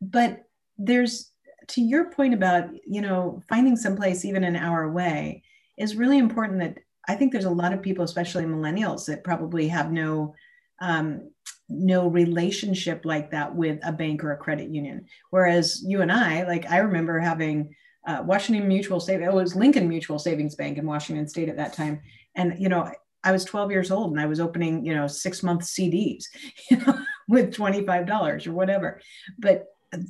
But 0.00 0.44
there's 0.76 1.32
to 1.68 1.80
your 1.80 2.10
point 2.10 2.34
about, 2.34 2.68
you 2.86 3.00
know, 3.00 3.42
finding 3.48 3.76
someplace 3.76 4.24
even 4.24 4.44
an 4.44 4.56
hour 4.56 4.84
away 4.84 5.42
is 5.76 5.96
really 5.96 6.18
important 6.18 6.60
that 6.60 6.78
I 7.08 7.14
think 7.14 7.32
there's 7.32 7.44
a 7.44 7.50
lot 7.50 7.72
of 7.72 7.82
people, 7.82 8.04
especially 8.04 8.44
millennials, 8.44 9.06
that 9.06 9.24
probably 9.24 9.68
have 9.68 9.92
no 9.92 10.34
um, 10.80 11.30
no 11.68 12.08
relationship 12.08 13.04
like 13.04 13.30
that 13.30 13.54
with 13.54 13.78
a 13.84 13.92
bank 13.92 14.22
or 14.22 14.32
a 14.32 14.36
credit 14.36 14.70
union. 14.70 15.06
Whereas 15.30 15.82
you 15.84 16.02
and 16.02 16.12
I, 16.12 16.44
like 16.44 16.70
I 16.70 16.78
remember 16.78 17.18
having 17.18 17.74
uh, 18.06 18.22
Washington 18.24 18.68
Mutual 18.68 19.00
Savings, 19.00 19.28
it 19.28 19.34
was 19.34 19.56
Lincoln 19.56 19.88
Mutual 19.88 20.18
Savings 20.18 20.54
Bank 20.54 20.78
in 20.78 20.86
Washington 20.86 21.26
State 21.26 21.48
at 21.48 21.56
that 21.56 21.72
time. 21.72 22.00
And, 22.36 22.54
you 22.58 22.68
know, 22.68 22.90
I 23.24 23.32
was 23.32 23.44
12 23.44 23.72
years 23.72 23.90
old 23.90 24.12
and 24.12 24.20
I 24.20 24.26
was 24.26 24.38
opening, 24.38 24.84
you 24.86 24.94
know, 24.94 25.08
six 25.08 25.42
month 25.42 25.62
CDs, 25.62 26.24
you 26.70 26.76
know, 26.78 27.00
with 27.28 27.54
$25 27.54 28.46
or 28.46 28.52
whatever. 28.52 29.00
But 29.38 29.66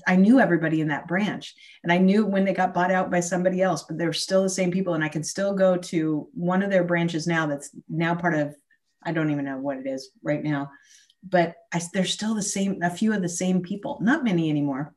I 0.07 0.17
knew 0.17 0.41
everybody 0.41 0.81
in 0.81 0.89
that 0.89 1.07
branch 1.07 1.55
and 1.83 1.93
I 1.93 1.99
knew 1.99 2.27
when 2.27 2.45
they 2.45 2.53
got 2.53 2.75
bought 2.75 2.91
out 2.91 3.11
by 3.11 3.21
somebody 3.21 3.63
else, 3.63 3.85
but 3.85 3.97
they're 3.97 4.13
still 4.13 4.43
the 4.43 4.51
same 4.51 4.71
people. 4.71 4.95
And 4.95 5.05
I 5.05 5.09
can 5.09 5.23
still 5.23 5.55
go 5.55 5.77
to 5.77 6.29
one 6.35 6.63
of 6.63 6.71
their 6.71 6.85
branches 6.85 7.27
now 7.27 7.47
that's 7.47 7.71
now 7.89 8.15
part 8.15 8.35
of, 8.35 8.55
I 9.03 9.13
don't 9.13 9.31
even 9.31 9.45
know 9.45 9.59
what 9.59 9.79
it 9.79 9.87
is 9.87 10.11
right 10.23 10.43
now 10.43 10.71
but 11.29 11.55
I, 11.73 11.81
they're 11.93 12.05
still 12.05 12.35
the 12.35 12.43
same, 12.43 12.83
a 12.83 12.91
few 12.91 13.13
of 13.13 13.23
the 13.23 13.29
same 13.29 13.63
people, 13.63 13.99
not 14.01 14.25
many 14.25 14.51
anymore. 14.51 14.95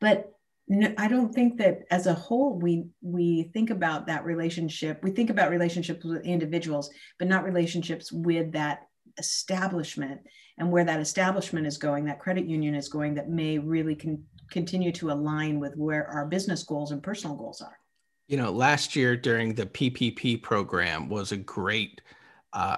But 0.00 0.32
no, 0.68 0.92
I 0.98 1.08
don't 1.08 1.34
think 1.34 1.58
that 1.58 1.80
as 1.90 2.06
a 2.06 2.14
whole 2.14 2.58
we 2.58 2.84
we 3.00 3.50
think 3.54 3.70
about 3.70 4.06
that 4.06 4.24
relationship. 4.24 5.02
We 5.02 5.10
think 5.10 5.30
about 5.30 5.50
relationships 5.50 6.04
with 6.04 6.26
individuals, 6.26 6.90
but 7.18 7.28
not 7.28 7.44
relationships 7.44 8.12
with 8.12 8.52
that 8.52 8.80
establishment 9.18 10.20
and 10.58 10.70
where 10.70 10.84
that 10.84 11.00
establishment 11.00 11.66
is 11.66 11.78
going, 11.78 12.04
that 12.04 12.20
credit 12.20 12.46
union 12.46 12.74
is 12.74 12.88
going, 12.88 13.14
that 13.14 13.30
may 13.30 13.58
really 13.58 13.94
con- 13.94 14.22
continue 14.50 14.92
to 14.92 15.10
align 15.10 15.58
with 15.58 15.74
where 15.76 16.06
our 16.08 16.26
business 16.26 16.64
goals 16.64 16.92
and 16.92 17.02
personal 17.02 17.36
goals 17.36 17.60
are. 17.60 17.78
You 18.26 18.36
know, 18.36 18.50
last 18.50 18.94
year 18.94 19.16
during 19.16 19.54
the 19.54 19.66
PPP 19.66 20.42
program 20.42 21.08
was 21.08 21.32
a 21.32 21.36
great 21.36 22.02
uh, 22.52 22.76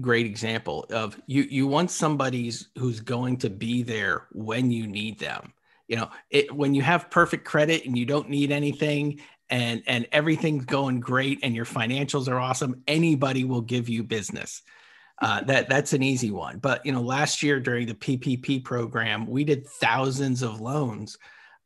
great 0.00 0.26
example 0.26 0.86
of 0.90 1.20
you 1.26 1.42
you 1.42 1.66
want 1.66 1.90
somebody 1.90 2.52
who's 2.78 3.00
going 3.00 3.36
to 3.38 3.50
be 3.50 3.82
there 3.82 4.26
when 4.32 4.70
you 4.70 4.86
need 4.86 5.18
them. 5.18 5.52
You 5.88 5.96
know 5.96 6.10
it 6.30 6.54
when 6.54 6.74
you 6.74 6.82
have 6.82 7.10
perfect 7.10 7.44
credit 7.44 7.84
and 7.86 7.96
you 7.96 8.06
don't 8.06 8.28
need 8.28 8.52
anything 8.52 9.20
and 9.48 9.82
and 9.86 10.06
everything's 10.12 10.64
going 10.64 11.00
great 11.00 11.40
and 11.42 11.54
your 11.54 11.64
financials 11.64 12.28
are 12.28 12.38
awesome 12.38 12.82
anybody 12.86 13.44
will 13.44 13.62
give 13.62 13.88
you 13.88 14.02
business. 14.02 14.62
Uh, 15.22 15.42
that 15.42 15.68
that's 15.68 15.92
an 15.92 16.02
easy 16.02 16.30
one. 16.30 16.58
But 16.58 16.84
you 16.86 16.92
know 16.92 17.02
last 17.02 17.42
year 17.42 17.60
during 17.60 17.86
the 17.86 17.94
ppp 17.94 18.64
program 18.64 19.26
we 19.26 19.44
did 19.44 19.66
thousands 19.66 20.42
of 20.42 20.60
loans 20.60 21.18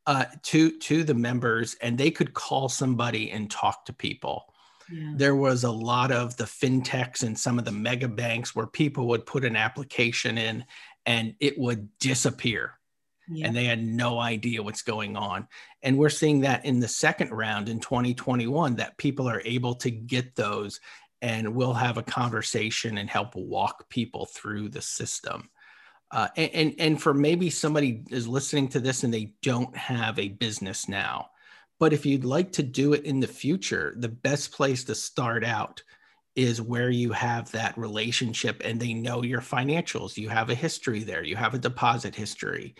uh, 0.07 0.25
to 0.43 0.77
to 0.79 1.03
the 1.03 1.13
members 1.13 1.75
and 1.81 1.97
they 1.97 2.11
could 2.11 2.33
call 2.33 2.69
somebody 2.69 3.31
and 3.31 3.49
talk 3.49 3.85
to 3.85 3.93
people 3.93 4.53
yeah. 4.91 5.13
there 5.15 5.35
was 5.35 5.63
a 5.63 5.71
lot 5.71 6.11
of 6.11 6.35
the 6.37 6.43
fintechs 6.43 7.23
and 7.23 7.37
some 7.37 7.59
of 7.59 7.65
the 7.65 7.71
mega 7.71 8.07
banks 8.07 8.55
where 8.55 8.67
people 8.67 9.07
would 9.07 9.25
put 9.25 9.45
an 9.45 9.55
application 9.55 10.37
in 10.37 10.65
and 11.05 11.35
it 11.39 11.57
would 11.57 11.87
disappear 11.99 12.79
yeah. 13.27 13.47
and 13.47 13.55
they 13.55 13.65
had 13.65 13.83
no 13.83 14.19
idea 14.19 14.63
what's 14.63 14.81
going 14.81 15.15
on. 15.15 15.47
And 15.81 15.97
we're 15.97 16.09
seeing 16.09 16.41
that 16.41 16.65
in 16.65 16.79
the 16.79 16.87
second 16.87 17.31
round 17.31 17.69
in 17.69 17.79
2021 17.79 18.75
that 18.75 18.97
people 18.97 19.27
are 19.27 19.41
able 19.45 19.75
to 19.75 19.91
get 19.91 20.35
those 20.35 20.79
and 21.21 21.55
we'll 21.55 21.73
have 21.73 21.97
a 21.97 22.03
conversation 22.03 22.97
and 22.97 23.09
help 23.09 23.35
walk 23.35 23.89
people 23.89 24.25
through 24.25 24.69
the 24.69 24.81
system. 24.81 25.49
Uh, 26.11 26.27
and, 26.37 26.51
and, 26.53 26.75
and 26.77 27.01
for 27.01 27.13
maybe 27.13 27.49
somebody 27.49 28.03
is 28.11 28.27
listening 28.27 28.67
to 28.69 28.79
this 28.79 29.03
and 29.03 29.13
they 29.13 29.33
don't 29.41 29.75
have 29.75 30.19
a 30.19 30.29
business 30.29 30.87
now, 30.87 31.29
but 31.79 31.93
if 31.93 32.05
you'd 32.05 32.25
like 32.25 32.51
to 32.53 32.63
do 32.63 32.93
it 32.93 33.05
in 33.05 33.19
the 33.19 33.27
future, 33.27 33.93
the 33.97 34.09
best 34.09 34.51
place 34.51 34.83
to 34.85 34.95
start 34.95 35.43
out 35.43 35.81
is 36.35 36.61
where 36.61 36.89
you 36.89 37.11
have 37.11 37.49
that 37.51 37.77
relationship 37.77 38.61
and 38.65 38.79
they 38.79 38.93
know 38.93 39.23
your 39.23 39.41
financials. 39.41 40.17
You 40.17 40.29
have 40.29 40.49
a 40.49 40.55
history 40.55 41.03
there, 41.03 41.23
you 41.23 41.35
have 41.35 41.53
a 41.53 41.59
deposit 41.59 42.13
history 42.15 42.75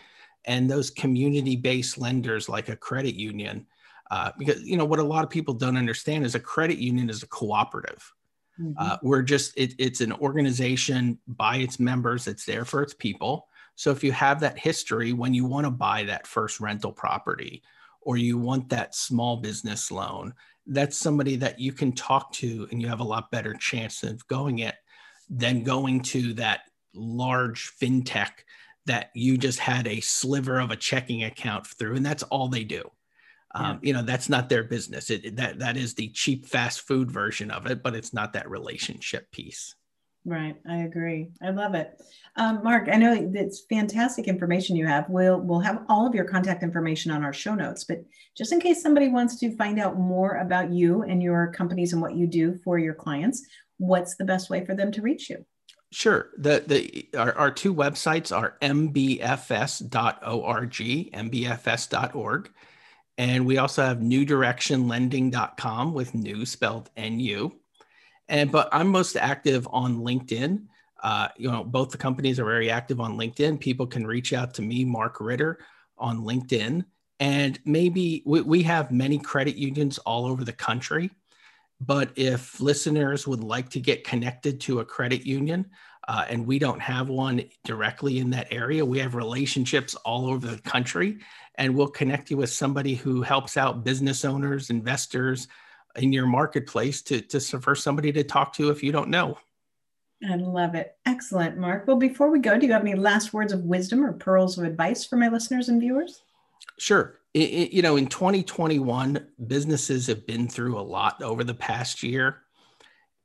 and 0.46 0.70
those 0.70 0.90
community-based 0.90 1.98
lenders 1.98 2.48
like 2.48 2.70
a 2.70 2.76
credit 2.76 3.16
union 3.16 3.66
uh, 4.12 4.32
because 4.38 4.62
you 4.64 4.78
know 4.78 4.86
what 4.86 5.00
a 5.00 5.04
lot 5.04 5.24
of 5.24 5.30
people 5.30 5.54
don't 5.54 5.78
understand 5.78 6.26
is 6.26 6.36
a 6.36 6.40
credit 6.40 6.78
union 6.78 7.10
is 7.10 7.24
a 7.24 7.28
cooperative 7.28 8.14
mm-hmm. 8.60 8.74
uh, 8.78 8.98
we're 9.02 9.22
just 9.22 9.54
it, 9.58 9.74
it's 9.78 10.02
an 10.02 10.14
organization 10.14 11.18
by 11.28 11.58
its 11.58 11.80
members 11.80 12.28
it's 12.28 12.46
there 12.46 12.66
for 12.66 12.82
its 12.82 12.94
people 12.94 13.48
so 13.76 13.92
if 13.92 14.04
you 14.04 14.12
have 14.12 14.40
that 14.40 14.58
history 14.58 15.12
when 15.12 15.34
you 15.34 15.46
want 15.46 15.66
to 15.66 15.72
buy 15.72 16.04
that 16.04 16.28
first 16.28 16.60
rental 16.60 16.92
property 16.92 17.62
or 18.06 18.16
you 18.16 18.38
want 18.38 18.70
that 18.70 18.96
small 18.96 19.38
business 19.38 19.92
loan 19.92 20.34
that's 20.68 20.98
somebody 20.98 21.36
that 21.36 21.60
you 21.60 21.72
can 21.72 21.92
talk 21.92 22.32
to 22.32 22.68
and 22.72 22.82
you 22.82 22.88
have 22.88 23.02
a 23.02 23.04
lot 23.04 23.30
better 23.32 23.54
chance 23.54 24.04
of 24.04 24.26
going 24.28 24.60
it 24.60 24.76
than 25.30 25.64
going 25.64 26.00
to 26.02 26.34
that 26.34 26.62
large 26.94 27.72
fintech 27.80 28.32
that 28.86 29.10
you 29.16 29.38
just 29.38 29.60
had 29.60 29.88
a 29.88 30.00
sliver 30.00 30.60
of 30.60 30.72
a 30.72 30.76
checking 30.76 31.24
account 31.24 31.66
through, 31.66 31.96
and 31.96 32.06
that's 32.06 32.24
all 32.24 32.48
they 32.48 32.64
do. 32.64 32.90
Um, 33.54 33.80
You 33.82 33.94
know, 33.94 34.02
that's 34.02 34.30
not 34.30 34.50
their 34.50 34.64
business. 34.64 35.10
It, 35.10 35.38
that 35.38 35.60
that 35.60 35.78
is 35.78 35.94
the 35.94 36.10
cheap 36.10 36.46
fast 36.46 36.82
food 36.82 37.10
version 37.10 37.52
of 37.52 37.66
it, 37.68 37.82
but 37.82 37.96
it's 37.96 38.14
not 38.14 38.34
that 38.34 38.50
relationship 38.50 39.32
piece. 39.32 39.76
Right, 40.28 40.56
I 40.68 40.78
agree. 40.78 41.30
I 41.44 41.52
love 41.52 41.76
it, 41.76 42.02
um, 42.36 42.64
Mark. 42.64 42.90
I 42.92 42.96
know 42.96 43.14
it's 43.36 43.66
fantastic 43.70 44.28
information 44.28 44.76
you 44.76 44.88
have. 44.88 45.08
We'll 45.08 45.40
we'll 45.40 45.60
have 45.60 45.84
all 45.88 46.08
of 46.08 46.16
your 46.16 46.26
contact 46.26 46.64
information 46.64 47.12
on 47.12 47.24
our 47.24 47.32
show 47.32 47.54
notes, 47.54 47.84
but 47.84 48.04
just 48.36 48.52
in 48.52 48.60
case 48.60 48.82
somebody 48.82 49.08
wants 49.08 49.40
to 49.42 49.56
find 49.56 49.80
out 49.80 50.00
more 50.00 50.38
about 50.38 50.72
you 50.72 51.04
and 51.04 51.22
your 51.22 51.52
companies 51.52 51.94
and 51.94 52.02
what 52.02 52.16
you 52.16 52.26
do 52.26 52.60
for 52.64 52.80
your 52.80 52.96
clients, 52.96 53.46
what's 53.78 54.16
the 54.16 54.26
best 54.26 54.50
way 54.50 54.66
for 54.66 54.74
them 54.74 54.92
to 54.94 55.04
reach 55.04 55.30
you? 55.30 55.46
Sure. 55.92 56.32
The 56.38 56.64
the 56.66 57.08
our, 57.16 57.34
our 57.38 57.52
two 57.52 57.76
websites 57.76 58.36
are 58.36 58.58
mbfs.org, 58.64 59.92
mbfs.org, 61.14 62.52
and 63.20 63.46
we 63.46 63.58
also 63.60 63.84
have 63.84 64.00
newdirectionlending.com 64.00 65.94
with 65.94 66.16
new 66.16 66.48
spelled 66.48 66.90
N-U. 66.98 67.60
And 68.28 68.52
but 68.52 68.70
I'm 68.72 68.88
most 68.88 69.16
active 69.16 69.68
on 69.72 69.98
LinkedIn. 69.98 70.66
Uh, 71.04 71.28
you 71.38 71.52
know, 71.52 71.64
both 71.64 71.92
the 71.92 71.98
companies 71.98 72.40
are 72.40 72.46
very 72.46 72.72
active 72.72 73.00
on 73.00 73.18
LinkedIn. 73.18 73.60
People 73.60 73.86
can 73.86 74.08
reach 74.08 74.34
out 74.34 74.54
to 74.56 74.62
me, 74.62 74.84
Mark 74.86 75.20
Ritter, 75.20 75.60
on 75.98 76.22
LinkedIn. 76.22 76.86
And 77.20 77.60
maybe 77.66 78.24
we, 78.26 78.42
we 78.42 78.64
have 78.64 78.92
many 78.92 79.20
credit 79.20 79.56
unions 79.56 80.00
all 80.00 80.26
over 80.26 80.44
the 80.44 80.54
country. 80.54 81.12
But 81.80 82.12
if 82.16 82.60
listeners 82.60 83.28
would 83.28 83.44
like 83.44 83.70
to 83.72 83.80
get 83.80 84.04
connected 84.04 84.60
to 84.62 84.80
a 84.80 84.86
credit 84.86 85.26
union, 85.26 85.70
uh, 86.08 86.26
and 86.30 86.46
we 86.46 86.60
don't 86.60 86.80
have 86.80 87.10
one 87.10 87.44
directly 87.64 88.20
in 88.20 88.30
that 88.30 88.48
area, 88.52 88.86
we 88.86 89.00
have 89.00 89.16
relationships 89.16 89.96
all 89.96 90.30
over 90.30 90.48
the 90.48 90.62
country, 90.62 91.18
and 91.56 91.76
we'll 91.76 91.88
connect 91.88 92.30
you 92.30 92.38
with 92.38 92.50
somebody 92.50 92.96
who 92.96 93.22
helps 93.22 93.58
out 93.58 93.84
business 93.84 94.24
owners, 94.24 94.70
investors 94.70 95.48
in 95.98 96.14
your 96.14 96.26
marketplace 96.26 97.02
to, 97.04 97.22
to 97.22 97.40
for 97.40 97.76
somebody 97.76 98.12
to 98.12 98.24
talk 98.24 98.54
to 98.54 98.70
if 98.70 98.84
you 98.84 98.92
don't 98.92 99.10
know. 99.10 99.38
I 100.28 100.36
love 100.36 100.76
it. 100.76 100.98
Excellent, 101.06 101.58
Mark. 101.58 101.88
Well, 101.88 101.98
before 101.98 102.32
we 102.32 102.40
go, 102.40 102.58
do 102.58 102.66
you 102.66 102.74
have 102.74 102.82
any 102.82 102.96
last 102.96 103.34
words 103.34 103.54
of 103.54 103.64
wisdom 103.64 104.04
or 104.04 104.14
pearls 104.14 104.58
of 104.58 104.64
advice 104.64 105.06
for 105.06 105.18
my 105.18 105.28
listeners 105.28 105.70
and 105.70 105.80
viewers? 105.80 106.22
Sure 106.78 107.20
it, 107.36 107.50
it, 107.50 107.74
you 107.74 107.82
know, 107.82 107.98
in 107.98 108.08
2021, 108.08 109.28
businesses 109.46 110.08
have 110.08 110.26
been 110.26 110.48
through 110.48 110.80
a 110.80 110.82
lot 110.82 111.22
over 111.22 111.44
the 111.44 111.54
past 111.54 112.02
year. 112.02 112.38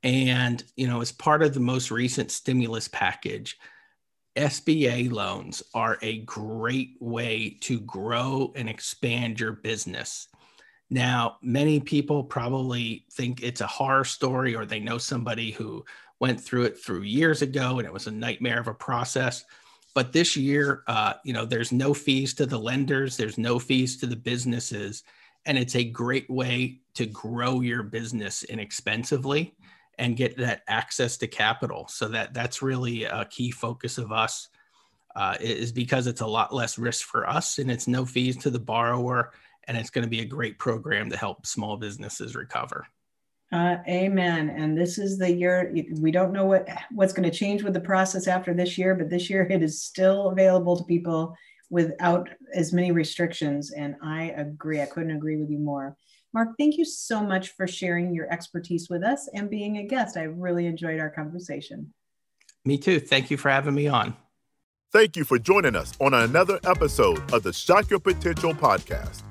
And, 0.03 0.61
you 0.75 0.85
know, 0.85 0.99
as 0.99 1.13
part 1.13 1.41
of 1.41 1.53
the 1.53 1.61
most 1.61 1.91
recent 1.91 2.29
stimulus 2.29 2.89
package, 2.89 3.57
SBA 4.35 5.11
loans 5.11 5.63
are 5.73 5.97
a 6.01 6.19
great 6.19 6.97
way 6.99 7.57
to 7.61 7.79
grow 7.79 8.51
and 8.53 8.67
expand 8.67 9.39
your 9.39 9.53
business. 9.53 10.27
Now, 10.93 11.37
many 11.41 11.79
people 11.79 12.21
probably 12.21 13.05
think 13.13 13.41
it's 13.41 13.61
a 13.61 13.67
horror 13.67 14.03
story 14.03 14.53
or 14.55 14.65
they 14.65 14.81
know 14.81 14.97
somebody 14.97 15.51
who 15.51 15.85
went 16.19 16.39
through 16.39 16.63
it 16.63 16.77
through 16.77 17.03
years 17.03 17.41
ago 17.41 17.79
and 17.79 17.87
it 17.87 17.93
was 17.93 18.07
a 18.07 18.11
nightmare 18.11 18.59
of 18.59 18.67
a 18.67 18.73
process. 18.73 19.45
But 19.95 20.11
this 20.11 20.35
year, 20.35 20.83
uh, 20.87 21.13
you 21.23 21.31
know, 21.31 21.45
there's 21.45 21.71
no 21.71 21.93
fees 21.93 22.33
to 22.35 22.45
the 22.45 22.59
lenders, 22.59 23.15
there's 23.15 23.37
no 23.37 23.57
fees 23.57 23.97
to 23.97 24.05
the 24.05 24.17
businesses, 24.17 25.03
and 25.45 25.57
it's 25.57 25.77
a 25.77 25.83
great 25.83 26.29
way 26.29 26.81
to 26.95 27.05
grow 27.05 27.61
your 27.61 27.83
business 27.83 28.43
inexpensively 28.43 29.55
and 29.97 30.17
get 30.17 30.37
that 30.37 30.63
access 30.67 31.15
to 31.17 31.27
capital. 31.27 31.87
So 31.87 32.09
that 32.09 32.33
that's 32.33 32.61
really 32.61 33.05
a 33.05 33.25
key 33.25 33.49
focus 33.49 33.97
of 33.97 34.11
us. 34.11 34.49
Uh, 35.13 35.35
is 35.41 35.73
because 35.73 36.07
it's 36.07 36.21
a 36.21 36.25
lot 36.25 36.55
less 36.55 36.77
risk 36.77 37.05
for 37.05 37.29
us 37.29 37.59
and 37.59 37.69
it's 37.69 37.85
no 37.85 38.05
fees 38.05 38.37
to 38.37 38.49
the 38.49 38.57
borrower 38.57 39.33
and 39.71 39.79
it's 39.79 39.89
going 39.89 40.03
to 40.03 40.09
be 40.09 40.19
a 40.19 40.25
great 40.25 40.59
program 40.59 41.09
to 41.09 41.15
help 41.15 41.45
small 41.45 41.77
businesses 41.77 42.35
recover. 42.35 42.85
Uh, 43.53 43.77
amen. 43.87 44.49
And 44.49 44.77
this 44.77 44.97
is 44.97 45.17
the 45.17 45.31
year 45.31 45.73
we 45.97 46.11
don't 46.11 46.33
know 46.33 46.43
what 46.43 46.67
what's 46.91 47.13
going 47.13 47.29
to 47.29 47.37
change 47.37 47.63
with 47.63 47.73
the 47.73 47.79
process 47.79 48.27
after 48.27 48.53
this 48.53 48.77
year, 48.77 48.95
but 48.95 49.09
this 49.09 49.29
year 49.29 49.43
it 49.49 49.63
is 49.63 49.81
still 49.81 50.31
available 50.31 50.75
to 50.75 50.83
people 50.83 51.33
without 51.69 52.27
as 52.53 52.73
many 52.73 52.91
restrictions. 52.91 53.71
And 53.71 53.95
I 54.03 54.33
agree. 54.35 54.81
I 54.81 54.87
couldn't 54.87 55.15
agree 55.15 55.37
with 55.37 55.49
you 55.49 55.59
more. 55.59 55.95
Mark, 56.33 56.49
thank 56.59 56.77
you 56.77 56.83
so 56.83 57.23
much 57.23 57.55
for 57.55 57.65
sharing 57.65 58.13
your 58.13 58.29
expertise 58.29 58.89
with 58.89 59.03
us 59.03 59.29
and 59.33 59.49
being 59.49 59.77
a 59.77 59.87
guest. 59.87 60.17
I 60.17 60.23
really 60.23 60.65
enjoyed 60.65 60.99
our 60.99 61.09
conversation. 61.09 61.93
Me 62.65 62.77
too. 62.77 62.99
Thank 62.99 63.31
you 63.31 63.37
for 63.37 63.49
having 63.49 63.73
me 63.73 63.87
on. 63.87 64.17
Thank 64.91 65.15
you 65.15 65.23
for 65.23 65.39
joining 65.39 65.77
us 65.77 65.93
on 66.01 66.13
another 66.13 66.59
episode 66.65 67.33
of 67.33 67.43
the 67.43 67.53
Shock 67.53 67.89
Your 67.89 67.99
Potential 68.01 68.53
podcast. 68.53 69.23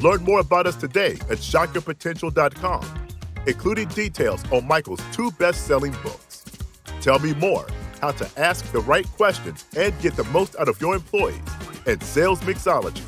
Learn 0.00 0.24
more 0.24 0.40
about 0.40 0.66
us 0.66 0.76
today 0.76 1.12
at 1.30 1.38
shockyourpotential.com 1.38 3.04
including 3.46 3.88
details 3.88 4.42
on 4.50 4.66
Michael's 4.66 5.00
two 5.12 5.30
best 5.32 5.66
selling 5.66 5.92
books. 6.02 6.44
Tell 7.00 7.18
me 7.18 7.34
more 7.34 7.66
how 8.00 8.12
to 8.12 8.28
ask 8.36 8.70
the 8.72 8.80
right 8.80 9.06
questions 9.12 9.64
and 9.76 9.98
get 10.00 10.16
the 10.16 10.24
most 10.24 10.56
out 10.56 10.68
of 10.68 10.80
your 10.80 10.94
employees 10.94 11.40
and 11.86 12.02
sales 12.02 12.40
mixology. 12.40 13.02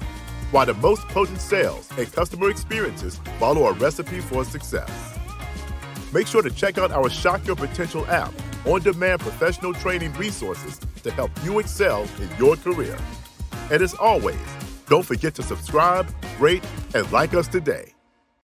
Why 0.52 0.64
the 0.64 0.74
most 0.74 1.02
potent 1.08 1.40
sales 1.40 1.88
and 1.98 2.10
customer 2.12 2.50
experiences 2.50 3.18
follow 3.38 3.66
a 3.66 3.72
recipe 3.72 4.20
for 4.20 4.44
success. 4.44 4.90
Make 6.12 6.26
sure 6.26 6.42
to 6.42 6.50
check 6.50 6.78
out 6.78 6.92
our 6.92 7.10
Shock 7.10 7.46
Your 7.46 7.56
Potential 7.56 8.06
app, 8.06 8.32
on 8.64 8.80
demand 8.80 9.20
professional 9.20 9.72
training 9.74 10.12
resources 10.14 10.80
to 11.02 11.10
help 11.12 11.30
you 11.44 11.58
excel 11.58 12.02
in 12.20 12.28
your 12.38 12.56
career. 12.56 12.96
And 13.70 13.82
as 13.82 13.94
always, 13.94 14.38
don't 14.86 15.04
forget 15.04 15.34
to 15.34 15.42
subscribe, 15.42 16.06
rate, 16.38 16.64
and 16.94 17.10
like 17.12 17.34
us 17.34 17.48
today. 17.48 17.95